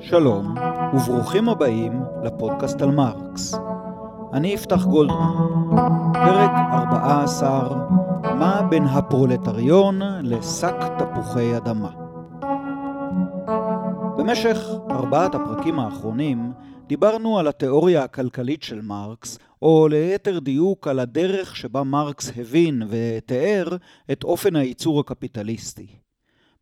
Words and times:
שלום, 0.00 0.54
וברוכים 0.94 1.48
הבאים 1.48 2.02
לפודקאסט 2.22 2.82
על 2.82 2.90
מרקס. 2.90 3.54
אני 4.32 4.48
יפתח 4.48 4.84
גולדמן. 4.84 5.32
פרק 6.12 6.50
14, 6.72 7.86
מה 8.24 8.62
בין 8.70 8.84
הפרולטריון 8.84 10.00
לשק 10.22 10.74
תפוחי 10.98 11.56
אדמה. 11.56 11.90
במשך 14.16 14.58
ארבעת 14.90 15.34
הפרקים 15.34 15.78
האחרונים 15.78 16.52
דיברנו 16.86 17.38
על 17.38 17.48
התיאוריה 17.48 18.04
הכלכלית 18.04 18.62
של 18.62 18.80
מרקס, 18.80 19.38
או 19.62 19.88
ליתר 19.88 20.38
דיוק 20.38 20.88
על 20.88 20.98
הדרך 20.98 21.56
שבה 21.56 21.82
מרקס 21.82 22.32
הבין 22.36 22.82
ותיאר 22.88 23.76
את 24.12 24.24
אופן 24.24 24.56
הייצור 24.56 25.00
הקפיטליסטי. 25.00 25.86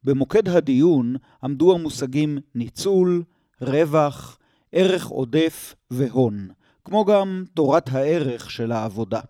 במוקד 0.05 0.48
הדיון 0.48 1.16
עמדו 1.45 1.75
המושגים 1.75 2.38
ניצול, 2.55 3.23
רווח, 3.61 4.38
ערך 4.73 5.06
עודף 5.06 5.75
והון, 5.91 6.48
כמו 6.84 7.05
גם 7.05 7.45
תורת 7.55 7.89
הערך 7.89 8.50
של 8.50 8.73
העבודה. 8.73 9.20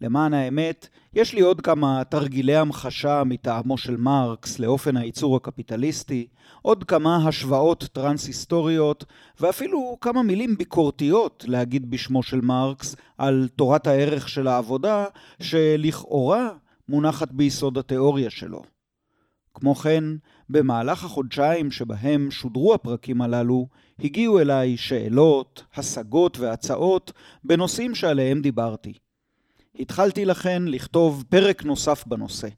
למען 0.00 0.34
האמת, 0.34 0.88
יש 1.14 1.34
לי 1.34 1.40
עוד 1.40 1.60
כמה 1.60 2.04
תרגילי 2.04 2.56
המחשה 2.56 3.22
מטעמו 3.24 3.78
של 3.78 3.96
מרקס 3.96 4.58
לאופן 4.58 4.96
הייצור 4.96 5.36
הקפיטליסטי, 5.36 6.26
עוד 6.62 6.84
כמה 6.84 7.28
השוואות 7.28 7.88
טרנס-היסטוריות, 7.92 9.04
ואפילו 9.40 9.98
כמה 10.00 10.22
מילים 10.22 10.56
ביקורתיות 10.56 11.44
להגיד 11.48 11.90
בשמו 11.90 12.22
של 12.22 12.40
מרקס 12.40 12.96
על 13.18 13.48
תורת 13.56 13.86
הערך 13.86 14.28
של 14.28 14.48
העבודה, 14.48 15.04
שלכאורה 15.42 16.48
מונחת 16.88 17.32
ביסוד 17.32 17.78
התיאוריה 17.78 18.30
שלו. 18.30 18.62
כמו 19.54 19.74
כן, 19.74 20.04
במהלך 20.50 21.04
החודשיים 21.04 21.70
שבהם 21.70 22.30
שודרו 22.30 22.74
הפרקים 22.74 23.22
הללו, 23.22 23.68
הגיעו 23.98 24.40
אליי 24.40 24.76
שאלות, 24.76 25.64
השגות 25.74 26.38
והצעות 26.38 27.12
בנושאים 27.44 27.94
שעליהם 27.94 28.40
דיברתי. 28.40 28.92
התחלתי 29.78 30.24
לכן 30.24 30.62
לכתוב 30.66 31.24
פרק 31.28 31.64
נוסף 31.64 32.06
בנושא, 32.06 32.48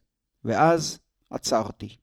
ואז 0.44 0.98
עצרתי. 1.30 1.96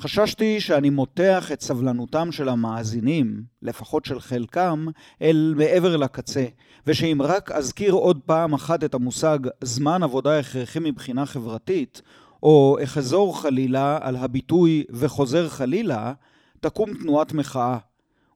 חששתי 0.00 0.60
שאני 0.60 0.90
מותח 0.90 1.52
את 1.52 1.60
סבלנותם 1.60 2.32
של 2.32 2.48
המאזינים, 2.48 3.42
לפחות 3.62 4.04
של 4.04 4.20
חלקם, 4.20 4.86
אל 5.22 5.54
מעבר 5.56 5.96
לקצה, 5.96 6.46
ושאם 6.86 7.18
רק 7.22 7.52
אזכיר 7.52 7.92
עוד 7.92 8.20
פעם 8.26 8.54
אחת 8.54 8.84
את 8.84 8.94
המושג 8.94 9.38
זמן 9.60 10.02
עבודה 10.02 10.38
הכרחי 10.38 10.78
מבחינה 10.78 11.26
חברתית, 11.26 12.02
או 12.42 12.78
אחזור 12.84 13.40
חלילה 13.40 13.98
על 14.02 14.16
הביטוי 14.16 14.84
וחוזר 14.90 15.48
חלילה, 15.48 16.12
תקום 16.60 16.94
תנועת 16.94 17.32
מחאה. 17.32 17.78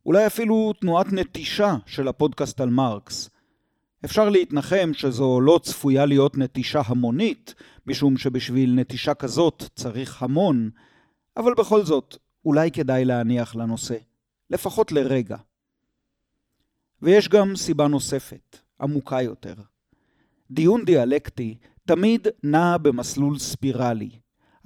אולי 0.06 0.26
אפילו 0.26 0.72
תנועת 0.80 1.12
נטישה 1.12 1.76
של 1.86 2.08
הפודקאסט 2.08 2.60
על 2.60 2.70
מרקס. 2.70 3.30
אפשר 4.04 4.28
להתנחם 4.28 4.90
שזו 4.94 5.40
לא 5.40 5.60
צפויה 5.62 6.06
להיות 6.06 6.38
נטישה 6.38 6.82
המונית, 6.86 7.54
משום 7.86 8.16
שבשביל 8.16 8.74
נטישה 8.74 9.14
כזאת 9.14 9.64
צריך 9.74 10.22
המון, 10.22 10.70
אבל 11.36 11.54
בכל 11.54 11.84
זאת, 11.84 12.16
אולי 12.44 12.70
כדאי 12.70 13.04
להניח 13.04 13.56
לנושא, 13.56 13.96
לפחות 14.50 14.92
לרגע. 14.92 15.36
ויש 17.02 17.28
גם 17.28 17.56
סיבה 17.56 17.88
נוספת, 17.88 18.58
עמוקה 18.80 19.22
יותר. 19.22 19.54
דיון 20.50 20.84
דיאלקטי 20.84 21.58
תמיד 21.86 22.28
נע 22.42 22.76
במסלול 22.78 23.38
ספירלי. 23.38 24.10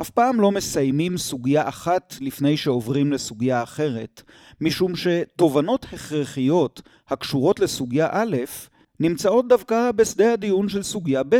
אף 0.01 0.11
פעם 0.11 0.41
לא 0.41 0.51
מסיימים 0.51 1.19
סוגיה 1.19 1.69
אחת 1.69 2.15
לפני 2.21 2.57
שעוברים 2.57 3.13
לסוגיה 3.13 3.63
אחרת, 3.63 4.23
משום 4.61 4.93
שתובנות 4.97 5.87
הכרחיות 5.93 6.83
הקשורות 7.09 7.61
לסוגיה 7.61 8.09
א' 8.13 8.37
נמצאות 9.01 9.49
דווקא 9.49 9.93
בשדה 9.93 10.33
הדיון 10.33 10.69
של 10.69 10.83
סוגיה 10.83 11.23
ב', 11.29 11.37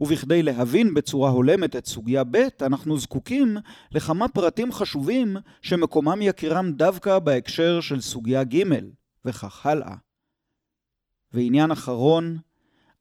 ובכדי 0.00 0.42
להבין 0.42 0.94
בצורה 0.94 1.30
הולמת 1.30 1.76
את 1.76 1.86
סוגיה 1.86 2.24
ב', 2.24 2.46
אנחנו 2.62 2.98
זקוקים 2.98 3.56
לכמה 3.92 4.28
פרטים 4.28 4.72
חשובים 4.72 5.36
שמקומם 5.62 6.18
יכירם 6.22 6.72
דווקא 6.72 7.18
בהקשר 7.18 7.80
של 7.80 8.00
סוגיה 8.00 8.44
ג', 8.44 8.62
וכך 9.24 9.66
הלאה. 9.66 9.94
ועניין 11.32 11.70
אחרון, 11.70 12.38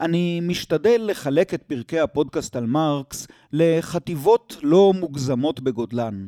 אני 0.02 0.40
משתדל 0.40 1.02
לחלק 1.06 1.54
את 1.54 1.64
פרקי 1.64 2.00
הפודקאסט 2.00 2.56
על 2.56 2.66
מרקס 2.66 3.28
לחטיבות 3.52 4.58
לא 4.64 4.94
מוגזמות 5.00 5.60
בגודלן. 5.60 6.28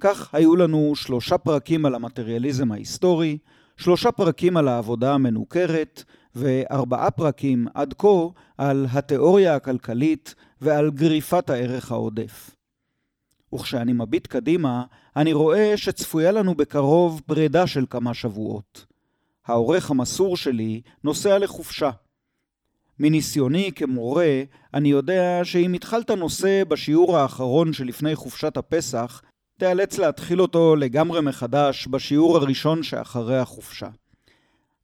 כך 0.00 0.34
היו 0.34 0.56
לנו 0.56 0.92
שלושה 0.96 1.38
פרקים 1.38 1.86
על 1.86 1.94
המטריאליזם 1.94 2.72
ההיסטורי, 2.72 3.38
שלושה 3.76 4.12
פרקים 4.12 4.56
על 4.56 4.68
העבודה 4.68 5.14
המנוכרת, 5.14 6.04
וארבעה 6.34 7.10
פרקים 7.10 7.66
עד 7.74 7.94
כה 7.98 8.08
על 8.58 8.86
התיאוריה 8.92 9.54
הכלכלית 9.54 10.34
ועל 10.60 10.90
גריפת 10.90 11.50
הערך 11.50 11.92
העודף. 11.92 12.50
וכשאני 13.54 13.92
מביט 13.92 14.26
קדימה, 14.26 14.84
אני 15.16 15.32
רואה 15.32 15.76
שצפויה 15.76 16.32
לנו 16.32 16.54
בקרוב 16.54 17.20
פרידה 17.26 17.66
של 17.66 17.84
כמה 17.90 18.14
שבועות. 18.14 18.86
העורך 19.46 19.90
המסור 19.90 20.36
שלי 20.36 20.80
נוסע 21.04 21.38
לחופשה. 21.38 21.90
מניסיוני 22.98 23.72
כמורה, 23.74 24.42
אני 24.74 24.88
יודע 24.88 25.40
שאם 25.44 25.72
התחלת 25.72 26.10
נושא 26.10 26.62
בשיעור 26.68 27.16
האחרון 27.18 27.72
שלפני 27.72 28.14
חופשת 28.14 28.56
הפסח, 28.56 29.22
תיאלץ 29.58 29.98
להתחיל 29.98 30.42
אותו 30.42 30.76
לגמרי 30.76 31.20
מחדש 31.20 31.86
בשיעור 31.86 32.36
הראשון 32.36 32.82
שאחרי 32.82 33.38
החופשה. 33.38 33.88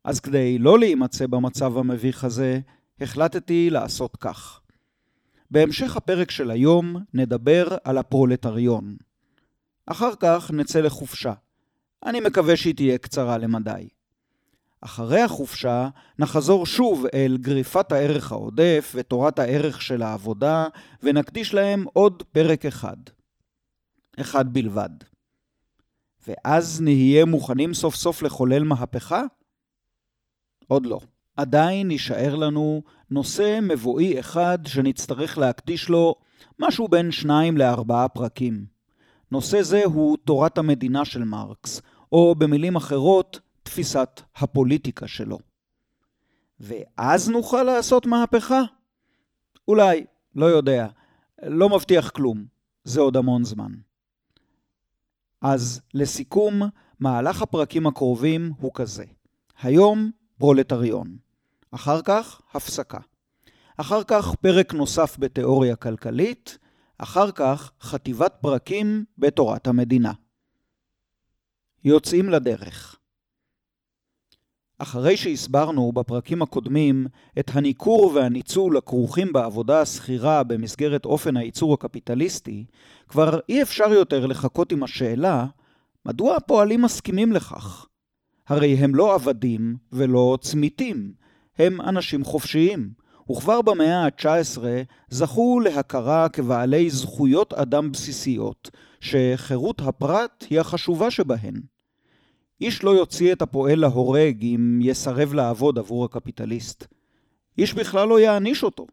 אז 0.05 0.21
כדי 0.21 0.59
לא 0.59 0.79
להימצא 0.79 1.27
במצב 1.27 1.79
המביך 1.79 2.25
הזה, 2.25 2.61
החלטתי 3.01 3.71
לעשות 3.71 4.17
כך. 4.17 4.61
בהמשך 5.51 5.97
הפרק 5.97 6.31
של 6.31 6.51
היום 6.51 6.97
נדבר 7.15 7.69
על 7.85 7.99
הפרולטריון. 7.99 8.97
אחר 9.87 10.11
כך 10.21 10.51
נצא 10.51 10.81
לחופשה. 10.81 11.33
אני 12.07 12.21
מקווה 12.21 12.57
שהיא 12.57 12.75
תהיה 12.75 12.99
קצרה 12.99 13.39
למדי. 13.39 13.89
אחרי 14.81 15.21
החופשה 15.21 15.89
נחזור 16.19 16.67
שוב 16.67 17.07
אל 17.15 17.37
גריפת 17.41 17.93
הערך 17.93 18.33
העודף 18.33 18.93
ותורת 18.95 19.39
הערך 19.39 19.83
של 19.83 20.03
העבודה, 20.03 20.67
ונקדיש 21.03 21.55
להם 21.55 21.85
עוד 21.93 22.23
פרק 22.33 22.67
אחד. 22.67 22.97
אחד 24.21 24.53
בלבד. 24.53 24.91
ואז 26.29 26.81
נהיה 26.81 27.25
מוכנים 27.25 27.75
סוף 27.75 27.95
סוף 27.95 28.23
לחולל 28.23 28.65
מהפכה? 28.65 29.23
עוד 30.69 30.87
לא. 30.87 31.01
עדיין 31.37 31.91
יישאר 31.91 32.35
לנו 32.35 32.83
נושא 33.11 33.59
מבואי 33.63 34.21
אחד 34.21 34.59
שנצטרך 34.67 35.39
להקדיש 35.39 35.89
לו 35.89 36.15
משהו 36.59 36.89
בין 36.89 37.11
שניים 37.11 37.57
לארבעה 37.57 38.09
פרקים. 38.09 38.67
נושא 39.31 39.63
זה 39.63 39.85
הוא 39.85 40.17
תורת 40.25 40.59
המדינה 40.59 41.05
של 41.05 41.25
מרקס, 41.25 41.83
או 42.13 42.35
במילים 42.35 42.77
אחרות, 42.77 43.41
תפיסת 43.63 44.21
הפוליטיקה 44.37 45.09
שלו. 45.09 45.39
ואז 46.61 47.29
נוכל 47.29 47.63
לעשות 47.63 48.07
מהפכה? 48.07 48.63
אולי, 49.69 50.05
לא 50.35 50.47
יודע, 50.47 50.87
לא 51.43 51.69
מבטיח 51.69 52.11
כלום, 52.11 52.45
זה 52.85 53.01
עוד 53.01 53.17
המון 53.17 53.45
זמן. 53.45 53.73
אז 55.41 55.81
לסיכום, 55.95 56.63
מהלך 57.01 57.43
הפרקים 57.43 57.87
הקרובים 57.87 58.53
הוא 58.61 58.71
כזה. 58.75 59.05
היום 59.63 60.11
פרולטריון. 60.39 61.17
אחר 61.71 62.03
כך, 62.03 62.41
הפסקה. 62.55 62.99
אחר 63.77 64.05
כך, 64.05 64.35
פרק 64.35 64.75
נוסף 64.75 65.17
בתיאוריה 65.19 65.77
כלכלית. 65.77 66.59
אחר 66.99 67.31
כך, 67.31 67.73
חטיבת 67.81 68.35
פרקים 68.41 69.05
בתורת 69.19 69.67
המדינה. 69.67 70.13
יוצאים 71.85 72.29
לדרך. 72.29 72.97
אחרי 74.79 75.17
שהסברנו 75.17 75.93
בפרקים 75.93 76.43
הקודמים 76.43 77.07
את 77.39 77.51
הניכור 77.55 78.13
והניצול 78.15 78.77
הכרוכים 78.77 79.33
בעבודה 79.33 79.81
השכירה 79.81 80.43
במסגרת 80.43 81.05
אופן 81.05 81.37
הייצור 81.37 81.75
הקפיטליסטי, 81.75 82.65
כבר 83.09 83.39
אי 83.49 83.63
אפשר 83.63 83.93
יותר 83.93 84.27
לחכות 84.27 84.73
עם 84.73 84.83
השאלה 84.83 85.47
מדוע 86.07 86.37
הפועלים 86.37 86.83
מסכימים 86.83 87.33
לכך. 87.33 87.87
הרי 88.49 88.75
הם 88.75 88.95
לא 88.95 89.15
עבדים 89.15 89.77
ולא 89.93 90.39
צמיתים, 90.41 91.13
הם 91.59 91.81
אנשים 91.81 92.25
חופשיים, 92.25 92.91
וכבר 93.31 93.63
במאה 93.63 94.05
ה-19 94.05 94.59
זכו 95.09 95.61
להכרה 95.61 96.29
כבעלי 96.29 96.91
זכויות 96.91 97.53
אדם 97.53 97.93
בסיסיות, 97.93 98.71
שחירות 99.01 99.81
הפרט 99.81 100.45
היא 100.51 100.61
החשובה 100.61 101.11
שבהן. 101.11 101.55
איש 102.61 102.85
לא 102.85 102.91
יוציא 102.91 103.33
את 103.33 103.43
הפועל 103.43 103.79
להורג 103.79 104.43
אם 104.43 104.79
יסרב 104.83 105.35
לעבוד 105.35 105.79
עבור 105.79 106.05
הקפיטליסט. 106.05 106.87
איש 107.59 107.75
בכלל 107.75 108.09
לא 108.09 108.21
יעניש 108.21 108.63
אותו. 108.63 108.87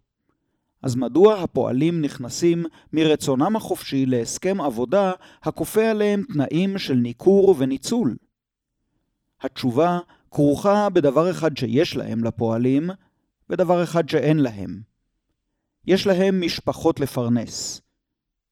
אז 0.83 0.95
מדוע 0.95 1.35
הפועלים 1.35 2.01
נכנסים 2.01 2.65
מרצונם 2.93 3.55
החופשי 3.55 4.05
להסכם 4.05 4.61
עבודה 4.61 5.11
הכופה 5.43 5.89
עליהם 5.89 6.23
תנאים 6.33 6.77
של 6.77 6.93
ניכור 6.93 7.55
וניצול? 7.57 8.15
התשובה 9.41 9.99
כרוכה 10.31 10.89
בדבר 10.89 11.31
אחד 11.31 11.57
שיש 11.57 11.95
להם 11.95 12.23
לפועלים, 12.23 12.89
ודבר 13.49 13.83
אחד 13.83 14.09
שאין 14.09 14.39
להם. 14.39 14.81
יש 15.87 16.07
להם 16.07 16.41
משפחות 16.41 16.99
לפרנס. 16.99 17.81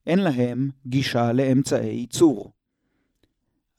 אין 0.08 0.20
להם 0.20 0.70
גישה 0.86 1.32
לאמצעי 1.32 1.96
ייצור. 1.96 2.52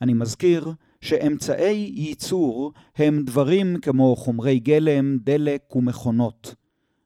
אני 0.00 0.14
מזכיר 0.14 0.72
שאמצעי 1.00 1.92
ייצור 1.94 2.72
הם 2.96 3.22
דברים 3.22 3.80
כמו 3.80 4.16
חומרי 4.16 4.58
גלם, 4.58 5.18
דלק 5.18 5.76
ומכונות. 5.76 6.54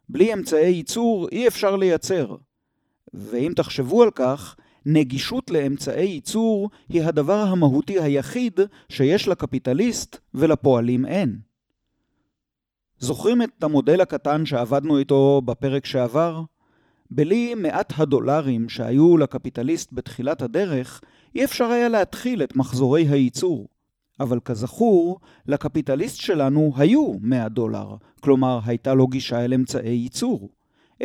בלי 0.09 0.35
אמצעי 0.35 0.71
ייצור 0.71 1.29
אי 1.33 1.49
אפשר 1.49 1.77
לייצר. 1.77 2.37
ואם 3.15 3.53
תחשבו 3.57 4.03
על 4.03 4.11
כך, 4.11 4.57
נגישות 4.87 5.51
לאמצעי 5.51 6.07
ייצור 6.07 6.71
היא 6.89 7.03
הדבר 7.03 7.39
המהותי 7.39 8.01
היחיד 8.01 8.61
שיש 8.89 9.29
לקפיטליסט 9.29 10.17
ולפועלים 10.35 11.07
אין. 11.07 11.39
זוכרים 12.99 13.43
את 13.43 13.65
המודל 13.65 14.01
הקטן 14.01 14.47
שעבדנו 14.47 14.99
איתו 14.99 15.43
בפרק 15.45 15.87
שעבר? 15.87 16.43
בלי 17.11 17.55
מעט 17.55 17.93
הדולרים 17.97 18.69
שהיו 18.69 19.17
לקפיטליסט 19.17 19.93
בתחילת 19.93 20.43
הדרך, 20.43 21.01
אי 21.35 21.45
אפשר 21.45 21.65
היה 21.65 21.89
להתחיל 21.89 22.43
את 22.43 22.57
מחזורי 22.57 23.07
הייצור. 23.09 23.69
אבל 24.21 24.41
כזכור, 24.41 25.21
לקפיטליסט 25.47 26.17
שלנו 26.17 26.73
היו 26.77 27.13
100 27.21 27.49
דולר, 27.49 27.97
כלומר 28.21 28.61
הייתה 28.65 28.95
לו 28.95 29.07
גישה 29.07 29.45
אל 29.45 29.55
אמצעי 29.55 29.95
ייצור. 29.95 30.51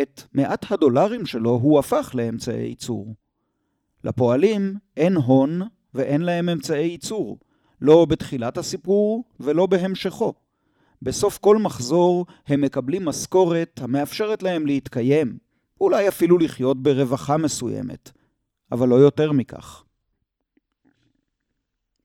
את 0.02 0.22
מעט 0.34 0.72
הדולרים 0.72 1.26
שלו 1.26 1.50
הוא 1.50 1.80
הפך 1.80 2.12
לאמצעי 2.14 2.68
ייצור. 2.68 3.16
לפועלים 4.04 4.76
אין 4.98 5.16
הון 5.16 5.62
ואין 5.94 6.22
להם 6.22 6.50
אמצעי 6.50 6.88
ייצור, 6.88 7.40
לא 7.82 8.06
בתחילת 8.06 8.58
הסיפור 8.58 9.24
ולא 9.40 9.66
בהמשכו. 9.66 10.34
בסוף 11.02 11.38
כל 11.38 11.58
מחזור 11.58 12.26
הם 12.48 12.62
מקבלים 12.62 13.06
משכורת 13.06 13.80
המאפשרת 13.84 14.44
להם 14.44 14.66
להתקיים, 14.66 15.38
אולי 15.82 16.08
אפילו 16.08 16.38
לחיות 16.38 16.84
ברווחה 16.84 17.38
מסוימת, 17.38 18.12
אבל 18.72 18.88
לא 18.88 18.96
יותר 18.96 19.32
מכך. 19.32 19.84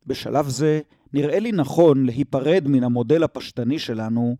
בשלב 0.07 0.49
זה 0.49 0.81
נראה 1.13 1.39
לי 1.39 1.53
נכון 1.53 2.07
להיפרד 2.07 2.65
מן 2.69 2.85
המודל 2.85 3.23
הפשטני 3.23 3.79
שלנו 3.79 4.37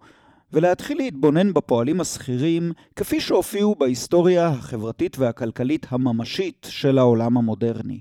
ולהתחיל 0.53 0.99
להתבונן 0.99 1.53
בפועלים 1.53 2.01
השכירים 2.01 2.73
כפי 2.97 3.21
שהופיעו 3.21 3.75
בהיסטוריה 3.75 4.49
החברתית 4.49 5.19
והכלכלית 5.19 5.87
הממשית 5.91 6.67
של 6.71 6.99
העולם 6.99 7.37
המודרני. 7.37 8.01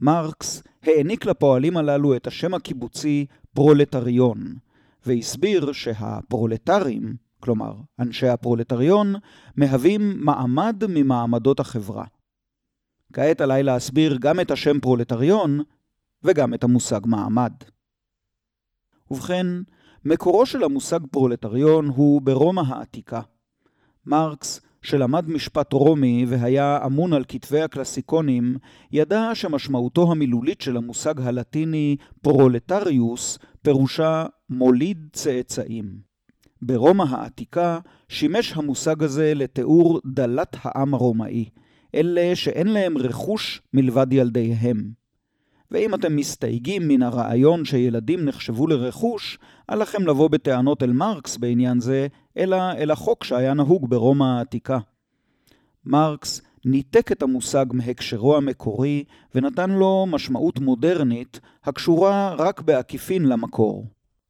מרקס 0.00 0.62
העניק 0.82 1.26
לפועלים 1.26 1.76
הללו 1.76 2.16
את 2.16 2.26
השם 2.26 2.54
הקיבוצי 2.54 3.26
פרולטריון, 3.54 4.54
והסביר 5.06 5.72
שהפרולטרים, 5.72 7.16
כלומר 7.40 7.74
אנשי 7.98 8.28
הפרולטריון, 8.28 9.14
מהווים 9.56 10.24
מעמד 10.24 10.82
ממעמדות 10.88 11.60
החברה. 11.60 12.04
כעת 13.12 13.40
עליי 13.40 13.62
להסביר 13.62 14.16
גם 14.20 14.40
את 14.40 14.50
השם 14.50 14.80
פרולטריון 14.80 15.60
וגם 16.22 16.54
את 16.54 16.64
המושג 16.64 17.00
מעמד. 17.04 17.52
ובכן, 19.10 19.46
מקורו 20.08 20.46
של 20.46 20.64
המושג 20.64 21.00
פרולטריון 21.10 21.88
הוא 21.88 22.22
ברומא 22.22 22.62
העתיקה. 22.66 23.20
מרקס, 24.06 24.60
שלמד 24.82 25.28
משפט 25.28 25.72
רומי 25.72 26.24
והיה 26.28 26.78
אמון 26.86 27.12
על 27.12 27.24
כתבי 27.28 27.60
הקלסיקונים, 27.60 28.56
ידע 28.92 29.30
שמשמעותו 29.34 30.12
המילולית 30.12 30.60
של 30.60 30.76
המושג 30.76 31.20
הלטיני 31.20 31.96
proletarius 32.22 33.38
פירושה 33.62 34.26
מוליד 34.50 35.08
צאצאים. 35.12 35.98
ברומא 36.62 37.04
העתיקה 37.10 37.78
שימש 38.08 38.52
המושג 38.52 39.02
הזה 39.02 39.34
לתיאור 39.34 40.00
דלת 40.06 40.56
העם 40.62 40.94
הרומאי, 40.94 41.44
אלה 41.94 42.36
שאין 42.36 42.66
להם 42.66 42.98
רכוש 42.98 43.62
מלבד 43.74 44.12
ילדיהם. 44.12 45.05
ואם 45.70 45.94
אתם 45.94 46.16
מסתייגים 46.16 46.88
מן 46.88 47.02
הרעיון 47.02 47.64
שילדים 47.64 48.24
נחשבו 48.24 48.66
לרכוש, 48.66 49.38
אל 49.70 49.78
לכם 49.78 50.06
לבוא 50.06 50.28
בטענות 50.28 50.82
אל 50.82 50.92
מרקס 50.92 51.36
בעניין 51.36 51.80
זה, 51.80 52.06
אלא 52.36 52.56
אל 52.72 52.90
החוק 52.90 53.24
שהיה 53.24 53.54
נהוג 53.54 53.90
ברומא 53.90 54.24
העתיקה. 54.24 54.78
מרקס 55.84 56.42
ניתק 56.64 57.12
את 57.12 57.22
המושג 57.22 57.66
מהקשרו 57.72 58.36
המקורי 58.36 59.04
ונתן 59.34 59.70
לו 59.70 60.06
משמעות 60.08 60.58
מודרנית 60.58 61.40
הקשורה 61.64 62.34
רק 62.38 62.60
בעקיפין 62.60 63.24
למקור. 63.24 63.86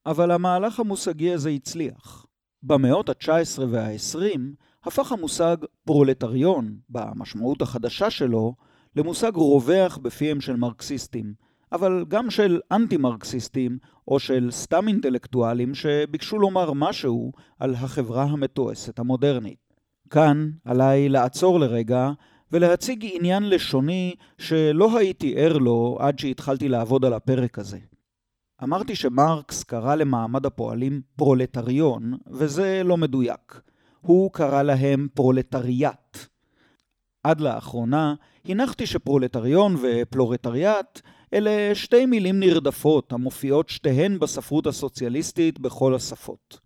אבל 0.06 0.30
המהלך 0.30 0.80
המושגי 0.80 1.32
הזה 1.32 1.50
הצליח. 1.50 2.26
במאות 2.62 3.08
ה-19 3.08 3.62
וה-20 3.68 4.40
הפך 4.84 5.12
המושג 5.12 5.56
פרולטריון, 5.84 6.76
במשמעות 6.90 7.62
החדשה 7.62 8.10
שלו, 8.10 8.54
למושג 8.96 9.36
רווח 9.36 9.96
בפיהם 9.96 10.40
של 10.40 10.56
מרקסיסטים, 10.56 11.34
אבל 11.72 12.04
גם 12.08 12.30
של 12.30 12.60
אנטי-מרקסיסטים 12.72 13.78
או 14.08 14.18
של 14.18 14.48
סתם 14.50 14.88
אינטלקטואלים 14.88 15.74
שביקשו 15.74 16.38
לומר 16.38 16.72
משהו 16.72 17.32
על 17.58 17.74
החברה 17.74 18.22
המתועסת 18.22 18.98
המודרנית. 18.98 19.74
כאן 20.10 20.50
עליי 20.64 21.08
לעצור 21.08 21.60
לרגע 21.60 22.10
ולהציג 22.52 23.06
עניין 23.12 23.48
לשוני 23.50 24.14
שלא 24.38 24.98
הייתי 24.98 25.34
ער 25.36 25.58
לו 25.58 25.98
עד 26.00 26.18
שהתחלתי 26.18 26.68
לעבוד 26.68 27.04
על 27.04 27.12
הפרק 27.12 27.58
הזה. 27.58 27.78
אמרתי 28.62 28.94
שמרקס 28.94 29.62
קרא 29.62 29.94
למעמד 29.94 30.46
הפועלים 30.46 31.00
פרולטריון, 31.16 32.14
וזה 32.26 32.82
לא 32.84 32.96
מדויק. 32.96 33.60
הוא 34.00 34.32
קרא 34.32 34.62
להם 34.62 35.08
פרולטריאט. 35.14 36.18
עד 37.24 37.40
לאחרונה 37.40 38.14
הנחתי 38.48 38.86
שפרולטריון 38.86 39.76
ופרולטריאט 39.82 41.00
אלה 41.34 41.74
שתי 41.74 42.06
מילים 42.06 42.40
נרדפות 42.40 43.12
המופיעות 43.12 43.68
שתיהן 43.68 44.18
בספרות 44.18 44.66
הסוציאליסטית 44.66 45.58
בכל 45.58 45.94
השפות. 45.94 46.60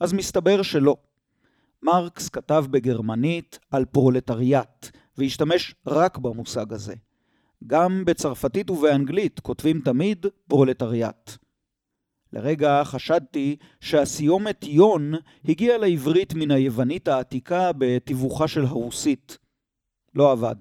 אז 0.00 0.12
מסתבר 0.12 0.62
שלא. 0.62 0.96
מרקס 1.82 2.28
כתב 2.28 2.64
בגרמנית 2.70 3.58
על 3.70 3.84
פרולטריאט, 3.84 4.90
והשתמש 5.18 5.74
רק 5.86 6.18
במושג 6.18 6.72
הזה. 6.72 6.94
גם 7.66 8.04
בצרפתית 8.04 8.70
ובאנגלית 8.70 9.40
כותבים 9.40 9.80
תמיד 9.80 10.26
פרולטריאט. 10.48 11.30
לרגע 12.32 12.84
חשדתי 12.84 13.56
שהסיומת 13.80 14.64
יון 14.64 15.12
הגיעה 15.48 15.78
לעברית 15.78 16.34
מן 16.34 16.50
היוונית 16.50 17.08
העתיקה 17.08 17.70
בתיווכה 17.78 18.48
של 18.48 18.64
הרוסית. 18.64 19.38
לא 20.14 20.32
עבד. 20.32 20.56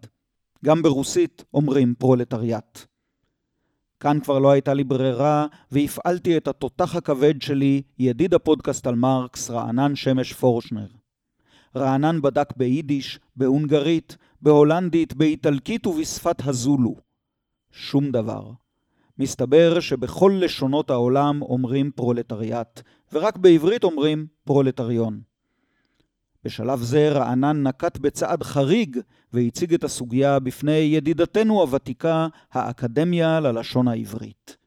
גם 0.65 0.81
ברוסית 0.81 1.43
אומרים 1.53 1.93
פרולטריאט. 1.97 2.85
כאן 3.99 4.19
כבר 4.19 4.39
לא 4.39 4.51
הייתה 4.51 4.73
לי 4.73 4.83
ברירה, 4.83 5.45
והפעלתי 5.71 6.37
את 6.37 6.47
התותח 6.47 6.95
הכבד 6.95 7.41
שלי, 7.41 7.81
ידיד 7.99 8.33
הפודקאסט 8.33 8.87
על 8.87 8.95
מרקס, 8.95 9.49
רענן 9.49 9.95
שמש 9.95 10.33
פורשנר. 10.33 10.87
רענן 11.75 12.21
בדק 12.21 12.57
ביידיש, 12.57 13.19
בהונגרית, 13.35 14.17
בהולנדית, 14.41 15.13
באיטלקית 15.13 15.87
ובשפת 15.87 16.47
הזולו. 16.47 16.95
שום 17.71 18.11
דבר. 18.11 18.51
מסתבר 19.19 19.79
שבכל 19.79 20.33
לשונות 20.41 20.89
העולם 20.89 21.41
אומרים 21.41 21.91
פרולטריאט, 21.95 22.81
ורק 23.13 23.37
בעברית 23.37 23.83
אומרים 23.83 24.27
פרולטריון. 24.43 25.21
בשלב 26.43 26.79
זה 26.79 27.09
רענן 27.11 27.67
נקט 27.67 27.97
בצעד 27.97 28.43
חריג 28.43 28.99
והציג 29.33 29.73
את 29.73 29.83
הסוגיה 29.83 30.39
בפני 30.39 30.71
ידידתנו 30.71 31.61
הוותיקה, 31.61 32.27
האקדמיה 32.51 33.39
ללשון 33.39 33.87
העברית. 33.87 34.57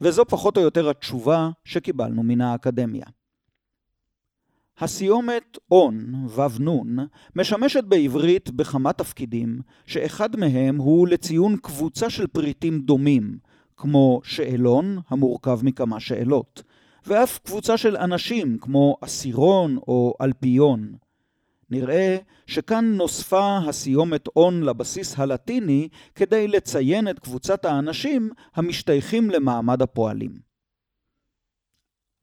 וזו 0.00 0.24
פחות 0.28 0.56
או 0.56 0.62
יותר 0.62 0.90
התשובה 0.90 1.50
שקיבלנו 1.64 2.22
מן 2.22 2.40
האקדמיה. 2.40 3.06
הסיומת 4.78 5.58
און, 5.70 6.14
ו"ן, 6.28 6.96
משמשת 7.36 7.84
בעברית 7.84 8.50
בכמה 8.50 8.92
תפקידים, 8.92 9.60
שאחד 9.86 10.36
מהם 10.36 10.76
הוא 10.76 11.08
לציון 11.08 11.56
קבוצה 11.56 12.10
של 12.10 12.26
פריטים 12.26 12.80
דומים, 12.80 13.38
כמו 13.76 14.20
שאלון, 14.24 14.98
המורכב 15.08 15.60
מכמה 15.62 16.00
שאלות, 16.00 16.62
ואף 17.06 17.38
קבוצה 17.38 17.76
של 17.76 17.96
אנשים, 17.96 18.58
כמו 18.60 18.96
אסירון 19.00 19.76
או 19.76 20.14
אלפיון. 20.20 20.94
נראה 21.70 22.16
שכאן 22.46 22.84
נוספה 22.84 23.58
הסיומת 23.68 24.28
און 24.36 24.62
לבסיס 24.62 25.18
הלטיני 25.18 25.88
כדי 26.14 26.48
לציין 26.48 27.08
את 27.08 27.18
קבוצת 27.18 27.64
האנשים 27.64 28.30
המשתייכים 28.54 29.30
למעמד 29.30 29.82
הפועלים. 29.82 30.38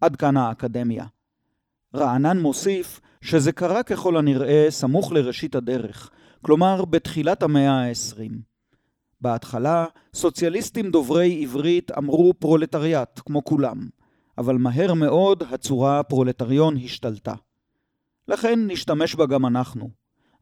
עד 0.02 0.16
כאן 0.16 0.38
האקדמיה. 0.38 1.06
רענן 1.96 2.40
מוסיף 2.40 3.02
שזה 3.22 3.52
קרה 3.52 3.84
ככל 3.84 4.18
הנראה 4.18 4.66
סמוך 4.70 5.12
לראשית 5.12 5.56
הדרך, 5.56 6.10
כלומר 6.42 6.86
בתחילת 6.86 7.44
המאה 7.44 7.72
ה-20. 7.72 8.32
בהתחלה, 9.22 9.86
סוציאליסטים 10.14 10.92
דוברי 10.92 11.42
עברית 11.44 11.92
אמרו 11.98 12.34
פרולטריאט, 12.40 13.22
כמו 13.26 13.44
כולם, 13.44 13.90
אבל 14.38 14.58
מהר 14.58 14.94
מאוד 14.94 15.44
הצורה 15.44 16.04
פרולטריון 16.04 16.78
השתלטה. 16.78 17.34
לכן 18.28 18.60
נשתמש 18.68 19.16
בה 19.16 19.26
גם 19.26 19.46
אנחנו. 19.46 19.90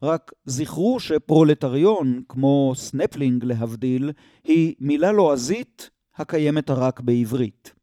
רק 0.04 0.32
זכרו 0.46 1.00
שפרולטריון, 1.00 2.22
כמו 2.30 2.74
סנפלינג 2.76 3.44
להבדיל, 3.44 4.12
היא 4.44 4.76
מילה 4.80 5.12
לועזית 5.12 5.90
הקיימת 6.16 6.70
רק 6.70 7.00
בעברית. 7.00 7.74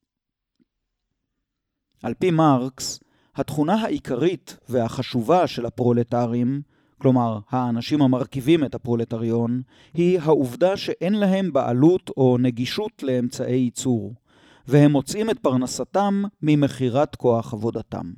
על 2.02 2.14
פי 2.14 2.30
מרקס, 2.30 3.00
התכונה 3.34 3.74
העיקרית 3.74 4.56
והחשובה 4.68 5.46
של 5.46 5.66
הפרולטרים, 5.66 6.62
כלומר 6.98 7.38
האנשים 7.50 8.02
המרכיבים 8.02 8.64
את 8.64 8.74
הפרולטריון, 8.74 9.62
היא 9.94 10.20
העובדה 10.20 10.76
שאין 10.76 11.14
להם 11.14 11.52
בעלות 11.52 12.10
או 12.16 12.36
נגישות 12.40 13.02
לאמצעי 13.02 13.56
ייצור, 13.56 14.14
והם 14.68 14.92
מוצאים 14.92 15.30
את 15.30 15.38
פרנסתם 15.38 16.22
ממכירת 16.42 17.16
כוח 17.16 17.54
עבודתם. 17.54 18.12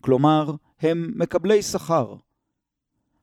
כלומר, 0.00 0.54
הם 0.80 1.12
מקבלי 1.16 1.62
שכר. 1.62 2.14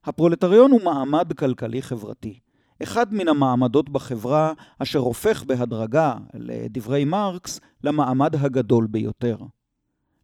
הפרולטריון 0.04 0.72
הוא 0.72 0.82
מעמד 0.84 1.34
כלכלי-חברתי. 1.34 2.40
אחד 2.84 3.14
מן 3.14 3.28
המעמדות 3.28 3.90
בחברה 3.90 4.54
אשר 4.80 5.00
הופך 5.00 5.44
בהדרגה, 5.44 6.16
לדברי 6.34 7.06
מרקס, 7.06 7.60
למעמד 7.84 8.36
הגדול 8.36 8.88
ביותר. 8.88 9.38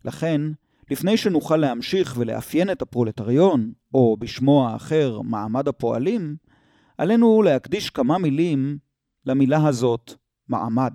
לכן, 0.06 0.42
לפני 0.92 1.18
שנוכל 1.18 1.58
להמשיך 1.58 2.16
ולאפיין 2.18 2.72
את 2.72 2.82
הפרולטריון, 2.82 3.72
או 3.94 4.18
בשמו 4.20 4.68
האחר, 4.68 5.22
מעמד 5.22 5.68
הפועלים, 5.68 6.36
עלינו 6.98 7.42
להקדיש 7.42 7.90
כמה 7.90 8.18
מילים 8.18 8.78
למילה 9.26 9.68
הזאת, 9.68 10.14
מעמד. 10.48 10.94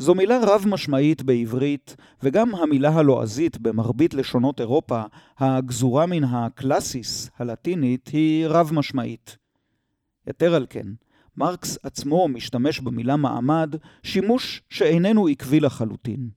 זו 0.00 0.14
מילה 0.14 0.38
רב-משמעית 0.42 1.22
בעברית, 1.22 1.96
וגם 2.22 2.54
המילה 2.54 2.88
הלועזית 2.88 3.58
במרבית 3.58 4.14
לשונות 4.14 4.60
אירופה, 4.60 5.02
הגזורה 5.38 6.06
מן 6.06 6.24
הקלאסיס 6.24 7.30
הלטינית, 7.38 8.08
היא 8.08 8.46
רב-משמעית. 8.46 9.36
יתר 10.26 10.54
על 10.54 10.66
כן, 10.70 10.86
מרקס 11.36 11.78
עצמו 11.82 12.28
משתמש 12.28 12.80
במילה 12.80 13.16
מעמד 13.16 13.74
שימוש 14.02 14.62
שאיננו 14.70 15.26
עקבי 15.26 15.60
לחלוטין. 15.60 16.28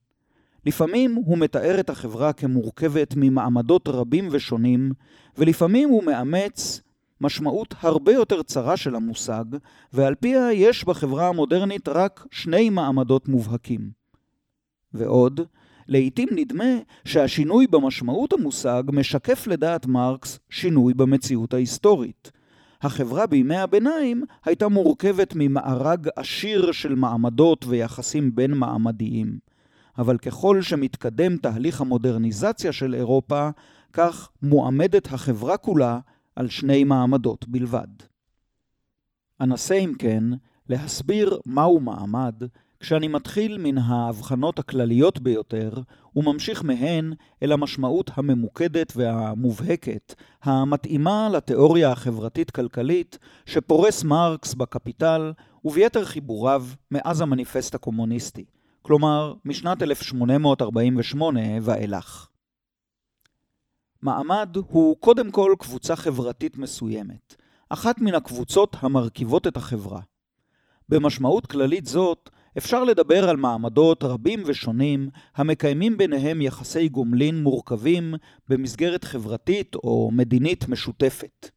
לפעמים 0.65 1.15
הוא 1.15 1.37
מתאר 1.37 1.79
את 1.79 1.89
החברה 1.89 2.33
כמורכבת 2.33 3.13
ממעמדות 3.17 3.87
רבים 3.87 4.27
ושונים, 4.31 4.91
ולפעמים 5.37 5.89
הוא 5.89 6.03
מאמץ 6.03 6.81
משמעות 7.23 7.75
הרבה 7.81 8.11
יותר 8.11 8.43
צרה 8.43 8.77
של 8.77 8.95
המושג, 8.95 9.45
ועל 9.93 10.15
פיה 10.15 10.53
יש 10.53 10.83
בחברה 10.83 11.27
המודרנית 11.27 11.87
רק 11.87 12.25
שני 12.31 12.69
מעמדות 12.69 13.27
מובהקים. 13.27 13.91
ועוד, 14.93 15.41
לעתים 15.87 16.29
נדמה 16.31 16.77
שהשינוי 17.05 17.67
במשמעות 17.67 18.33
המושג 18.33 18.83
משקף 18.87 19.47
לדעת 19.47 19.85
מרקס 19.85 20.39
שינוי 20.49 20.93
במציאות 20.93 21.53
ההיסטורית. 21.53 22.31
החברה 22.81 23.25
בימי 23.25 23.57
הביניים 23.57 24.23
הייתה 24.45 24.67
מורכבת 24.67 25.33
ממארג 25.35 26.07
עשיר 26.15 26.71
של 26.71 26.95
מעמדות 26.95 27.65
ויחסים 27.67 28.35
בין 28.35 28.51
מעמדיים. 28.51 29.37
אבל 29.97 30.17
ככל 30.17 30.61
שמתקדם 30.61 31.37
תהליך 31.37 31.81
המודרניזציה 31.81 32.71
של 32.71 32.95
אירופה, 32.95 33.49
כך 33.93 34.29
מועמדת 34.41 35.13
החברה 35.13 35.57
כולה 35.57 35.99
על 36.35 36.49
שני 36.49 36.83
מעמדות 36.83 37.47
בלבד. 37.47 37.87
אנסה 39.41 39.75
אם 39.75 39.93
כן 39.99 40.23
להסביר 40.69 41.39
מהו 41.45 41.79
מעמד 41.79 42.43
כשאני 42.79 43.07
מתחיל 43.07 43.57
מן 43.57 43.77
ההבחנות 43.77 44.59
הכלליות 44.59 45.19
ביותר 45.19 45.71
וממשיך 46.15 46.63
מהן 46.63 47.13
אל 47.43 47.51
המשמעות 47.51 48.11
הממוקדת 48.15 48.93
והמובהקת 48.95 50.13
המתאימה 50.43 51.29
לתיאוריה 51.29 51.91
החברתית-כלכלית 51.91 53.17
שפורס 53.45 54.03
מרקס 54.03 54.53
בקפיטל 54.53 55.33
וביתר 55.65 56.05
חיבוריו 56.05 56.65
מאז 56.91 57.21
המניפסט 57.21 57.75
הקומוניסטי, 57.75 58.45
כלומר 58.81 59.33
משנת 59.45 59.83
1848 59.83 61.41
ואילך. 61.61 62.27
מעמד 64.03 64.55
הוא 64.67 64.97
קודם 64.99 65.31
כל 65.31 65.55
קבוצה 65.59 65.95
חברתית 65.95 66.57
מסוימת, 66.57 67.35
אחת 67.69 68.01
מן 68.01 68.15
הקבוצות 68.15 68.75
המרכיבות 68.79 69.47
את 69.47 69.57
החברה. 69.57 70.01
במשמעות 70.89 71.45
כללית 71.45 71.85
זאת, 71.85 72.29
אפשר 72.57 72.83
לדבר 72.83 73.29
על 73.29 73.37
מעמדות 73.37 74.03
רבים 74.03 74.43
ושונים 74.45 75.09
המקיימים 75.35 75.97
ביניהם 75.97 76.41
יחסי 76.41 76.89
גומלין 76.89 77.43
מורכבים 77.43 78.13
במסגרת 78.49 79.03
חברתית 79.03 79.75
או 79.75 80.09
מדינית 80.13 80.69
משותפת. 80.69 81.49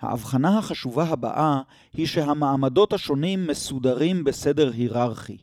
ההבחנה 0.00 0.58
החשובה 0.58 1.04
הבאה 1.04 1.60
היא 1.92 2.06
שהמעמדות 2.06 2.92
השונים 2.92 3.46
מסודרים 3.46 4.24
בסדר 4.24 4.72
היררכי, 4.72 5.36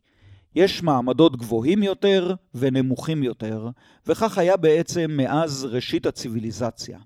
יש 0.56 0.84
מעמדות 0.84 1.38
גבוהים 1.38 1.84
יותר 1.84 2.36
ונמוכים 2.56 3.24
יותר, 3.24 3.70
וכך 4.08 4.38
היה 4.38 4.58
בעצם 4.58 5.12
מאז 5.12 5.66
ראשית 5.66 6.06
הציוויליזציה. 6.06 7.00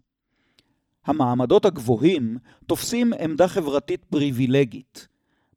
המעמדות 1.06 1.66
הגבוהים 1.66 2.38
תופסים 2.66 3.13
עמדה 3.20 3.48
חברתית 3.48 4.06
פריבילגית. 4.10 5.08